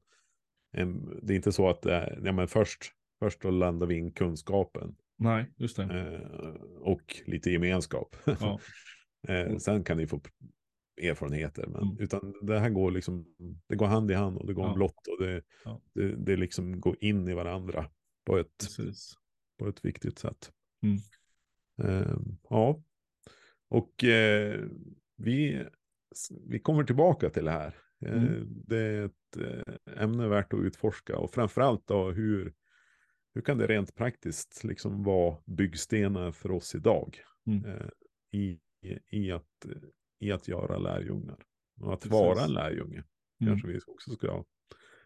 en, 0.73 1.21
det 1.23 1.35
är 1.35 1.37
inte 1.37 1.53
så 1.53 1.69
att 1.69 1.83
det 1.83 1.95
är, 1.95 2.21
ja 2.25 2.33
men 2.33 2.49
först, 2.49 2.93
först 3.19 3.41
då 3.41 3.51
landar 3.51 3.87
vi 3.87 3.95
in 3.95 4.13
kunskapen. 4.13 4.97
Nej, 5.19 5.53
just 5.57 5.77
det. 5.77 5.83
Eh, 5.83 6.51
och 6.81 7.23
lite 7.27 7.51
gemenskap. 7.51 8.17
Ja. 8.25 8.61
eh, 9.29 9.57
sen 9.57 9.85
kan 9.85 9.97
ni 9.97 10.07
få 10.07 10.21
erfarenheter. 11.03 11.67
Men, 11.67 11.83
mm. 11.83 11.97
Utan 11.99 12.35
det 12.43 12.59
här 12.59 12.71
går 12.71 12.91
liksom, 12.91 13.27
det 13.67 13.77
går 13.77 13.87
hand 13.87 14.11
i 14.11 14.15
hand 14.15 14.39
och 14.39 14.47
det 14.47 14.55
går 14.55 14.67
ja. 14.67 14.75
blott 14.75 15.07
och 15.07 15.25
det, 15.25 15.43
ja. 15.65 15.81
det, 15.93 16.17
det 16.17 16.37
liksom 16.37 16.81
går 16.81 16.97
in 17.01 17.29
i 17.29 17.33
varandra 17.33 17.91
på 18.25 18.39
ett, 18.39 18.69
på 19.59 19.69
ett 19.69 19.85
viktigt 19.85 20.19
sätt. 20.19 20.53
Mm. 20.83 20.99
Uh, 21.83 22.17
ja, 22.51 22.83
och 23.69 24.05
uh, 24.05 24.69
vi, 25.17 25.65
vi 26.47 26.59
kommer 26.59 26.85
tillbaka 26.85 27.31
till 27.31 27.45
det 27.45 27.51
här. 27.51 27.77
Uh, 28.07 28.13
mm. 28.13 28.63
Det 28.67 28.79
är 28.79 29.05
ett 29.05 29.37
eh, 29.37 30.03
ämne 30.03 30.29
värt 30.29 30.53
att 30.53 30.61
utforska 30.61 31.17
och 31.17 31.31
framförallt 31.35 31.87
då 31.87 32.11
hur, 32.11 32.55
hur 33.35 33.43
kan 33.43 33.59
det 33.59 33.67
rent 33.67 33.95
praktiskt 33.95 34.65
liksom 34.65 35.03
vara 35.03 35.37
byggstenar 35.45 36.33
för 36.33 36.51
oss 36.51 36.75
idag? 36.75 37.21
Mm. 37.47 37.91
i, 38.33 38.59
i 39.11 39.31
att 39.31 39.67
i 40.25 40.33
att 40.33 40.49
göra 40.49 40.79
lärjungar. 40.79 41.37
Och 41.81 41.93
att 41.93 42.01
Precis. 42.01 42.13
vara 42.13 42.45
en 42.45 42.53
lärjunge. 42.53 43.05
Mm. 43.41 43.53
Kanske 43.53 43.69
vi 43.69 43.79
också 43.87 44.11
ska 44.11 44.45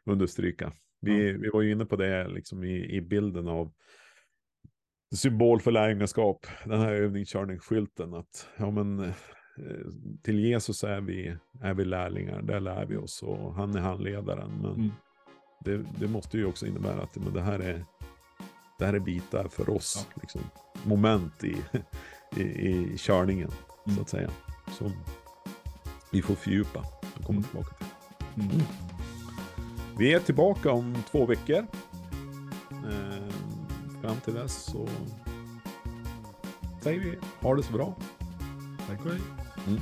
understryka. 0.04 0.72
Vi, 1.00 1.32
ja. 1.32 1.38
vi 1.40 1.48
var 1.48 1.62
ju 1.62 1.72
inne 1.72 1.86
på 1.86 1.96
det 1.96 2.28
liksom 2.28 2.64
i, 2.64 2.96
i 2.96 3.00
bilden 3.00 3.48
av 3.48 3.72
symbol 5.14 5.60
för 5.60 5.70
lärjungaskap. 5.70 6.46
Den 6.64 6.80
här 6.80 6.92
övningskörningsskylten. 6.92 8.14
Att 8.14 8.48
ja, 8.56 8.70
men, 8.70 8.98
eh, 8.98 9.14
till 10.22 10.38
Jesus 10.38 10.84
är 10.84 11.00
vi, 11.00 11.36
är 11.62 11.74
vi 11.74 11.84
lärlingar. 11.84 12.42
Där 12.42 12.60
lär 12.60 12.86
vi 12.86 12.96
oss 12.96 13.22
och 13.22 13.54
han 13.54 13.74
är 13.74 13.80
handledaren. 13.80 14.50
Men 14.62 14.74
mm. 14.74 14.90
det, 15.64 15.84
det, 16.00 16.08
måste 16.08 16.38
ju 16.38 16.44
också 16.44 16.66
innebära 16.66 17.02
att 17.02 17.16
men 17.16 17.32
det, 17.32 17.42
här 17.42 17.58
är, 17.58 17.84
det 18.78 18.86
här 18.86 18.94
är 18.94 19.00
bitar 19.00 19.48
för 19.48 19.70
oss. 19.70 20.06
Ja. 20.14 20.20
Liksom, 20.20 20.40
moment 20.84 21.44
i, 21.44 21.56
i, 22.36 22.42
i 22.42 22.98
körningen. 22.98 23.50
Mm. 23.86 23.96
Så 23.96 24.02
att 24.02 24.08
säga 24.08 24.30
som 24.78 24.92
vi 26.10 26.22
får 26.22 26.34
fördjupa 26.34 26.78
och 27.18 27.24
komma 27.24 27.38
mm. 27.38 27.42
tillbaka 27.42 27.74
till. 27.74 27.86
Mm. 28.44 28.50
mm. 28.50 28.66
Vi 29.98 30.14
är 30.14 30.20
tillbaka 30.20 30.72
om 30.72 30.96
två 31.10 31.26
veckor. 31.26 31.66
Eh, 32.70 33.34
fram 34.02 34.16
till 34.24 34.34
dess 34.34 34.62
så 34.62 34.88
säger 36.82 37.00
vi 37.00 37.18
ha 37.40 37.54
det 37.54 37.62
så 37.62 37.72
bra. 37.72 37.94
Tack 38.86 39.00
och 39.04 39.10
hej. 39.10 39.20
Mm. 39.66 39.80